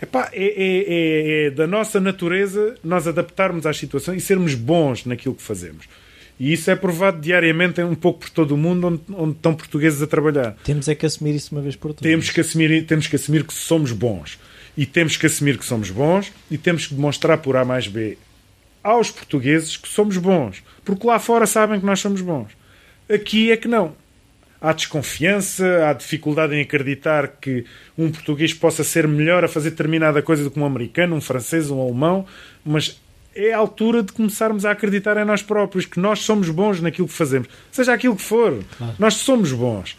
[0.00, 5.04] Epá, é, é, é, é da nossa natureza nós adaptarmos às situações e sermos bons
[5.04, 5.86] naquilo que fazemos.
[6.38, 10.00] E isso é provado diariamente um pouco por todo o mundo onde, onde estão portugueses
[10.00, 10.56] a trabalhar.
[10.62, 12.02] Temos é que assumir isso uma vez por todas.
[12.02, 14.38] Temos que assumir, temos que assumir que somos bons.
[14.78, 18.16] E temos que assumir que somos bons e temos que demonstrar por A mais B
[18.82, 20.62] aos portugueses que somos bons.
[20.84, 22.52] Porque lá fora sabem que nós somos bons.
[23.12, 23.94] Aqui é que não.
[24.60, 27.64] Há desconfiança, há dificuldade em acreditar que
[27.96, 31.70] um português possa ser melhor a fazer determinada coisa do que um americano, um francês,
[31.70, 32.24] um alemão,
[32.64, 33.00] mas
[33.34, 37.06] é a altura de começarmos a acreditar em nós próprios, que nós somos bons naquilo
[37.06, 38.94] que fazemos, seja aquilo que for, claro.
[38.98, 39.96] nós somos bons.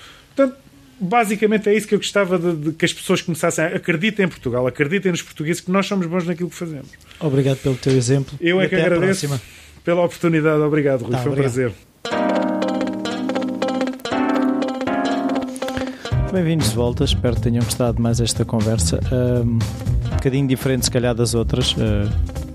[1.00, 4.30] Basicamente é isso que eu gostava de, de, que as pessoas começassem a acreditem em
[4.30, 6.90] Portugal, acreditem nos portugueses que nós somos bons naquilo que fazemos.
[7.22, 8.38] Obrigado pelo teu exemplo.
[8.42, 9.40] Eu é que agradeço
[9.84, 10.62] pela oportunidade.
[10.62, 11.12] Obrigado, Rui.
[11.12, 11.54] Tá, Foi um obrigado.
[11.54, 11.74] prazer.
[16.34, 19.00] Bem-vindos de volta, espero que tenham gostado mais esta conversa.
[19.12, 21.78] Um, um bocadinho diferente, se calhar, das outras, uh,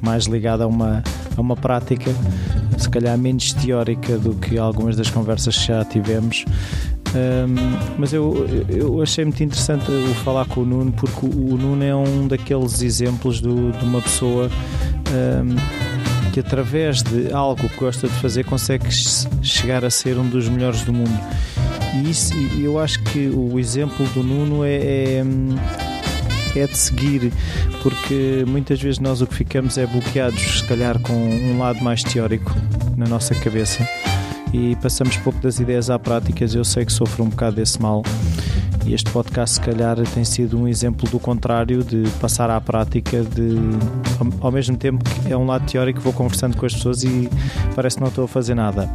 [0.03, 1.03] mais ligada a uma,
[1.35, 2.11] a uma prática,
[2.79, 6.45] se calhar menos teórica do que algumas das conversas que já tivemos.
[7.15, 11.85] Um, mas eu, eu achei muito interessante o falar com o Nuno, porque o, Nuno
[11.85, 14.51] é um daqueles exemplos do, de uma pessoa
[15.13, 18.91] um, que, através de algo que gosta de fazer, consegue
[19.43, 21.17] chegar a ser um dos melhores do mundo.
[21.95, 25.25] E isso, eu acho que o exemplo do Nuno é, é
[26.57, 27.33] é de seguir,
[27.83, 32.05] porque muitas vezes nós o que ficamos é bloqueados, se calhar, com um lado mais
[32.05, 32.55] teórico
[32.97, 33.85] na nossa cabeça
[34.55, 36.47] e passamos pouco das ideias à prática.
[36.55, 38.05] Eu sei que sofro um bocado desse mal.
[38.87, 43.23] E este podcast, se calhar, tem sido um exemplo do contrário, de passar à prática,
[43.23, 43.57] de
[44.41, 47.29] ao mesmo tempo que é um lado teórico, vou conversando com as pessoas e
[47.75, 48.89] parece que não estou a fazer nada.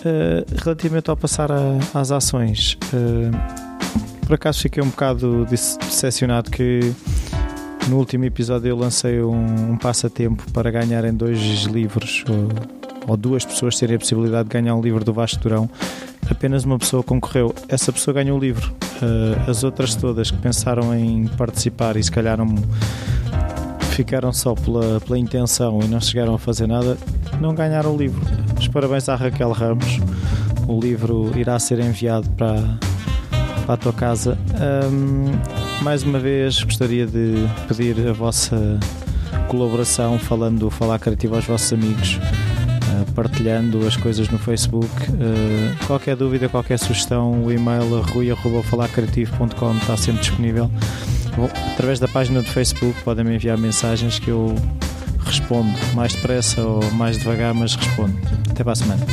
[0.00, 6.94] Uh, relativamente ao passar a, às ações, uh, por acaso fiquei um bocado decepcionado que
[7.88, 12.24] no último episódio eu lancei um, um passatempo para ganharem dois livros
[13.06, 15.68] ou duas pessoas terem a possibilidade de ganhar um livro do Vasco Durão,
[16.30, 17.54] apenas uma pessoa concorreu.
[17.68, 18.72] Essa pessoa ganhou o livro.
[19.02, 22.38] Uh, as outras todas que pensaram em participar e se calhar
[23.90, 26.96] ficaram só pela, pela intenção e não chegaram a fazer nada,
[27.40, 28.20] não ganharam o livro.
[28.58, 29.98] Os parabéns à Raquel Ramos.
[30.68, 32.62] O livro irá ser enviado para,
[33.66, 34.38] para a tua casa.
[34.90, 37.34] Um, mais uma vez gostaria de
[37.66, 38.78] pedir a vossa
[39.48, 42.20] colaboração falando do Falar Criativo aos vossos amigos
[43.14, 44.88] partilhando as coisas no Facebook.
[45.10, 50.70] Uh, qualquer dúvida, qualquer sugestão, o e-mail rui.falarcreativo.com está sempre disponível.
[51.72, 54.54] Através da página do Facebook podem me enviar mensagens que eu
[55.24, 58.16] respondo mais depressa ou mais devagar, mas respondo.
[58.50, 59.06] Até para a semana.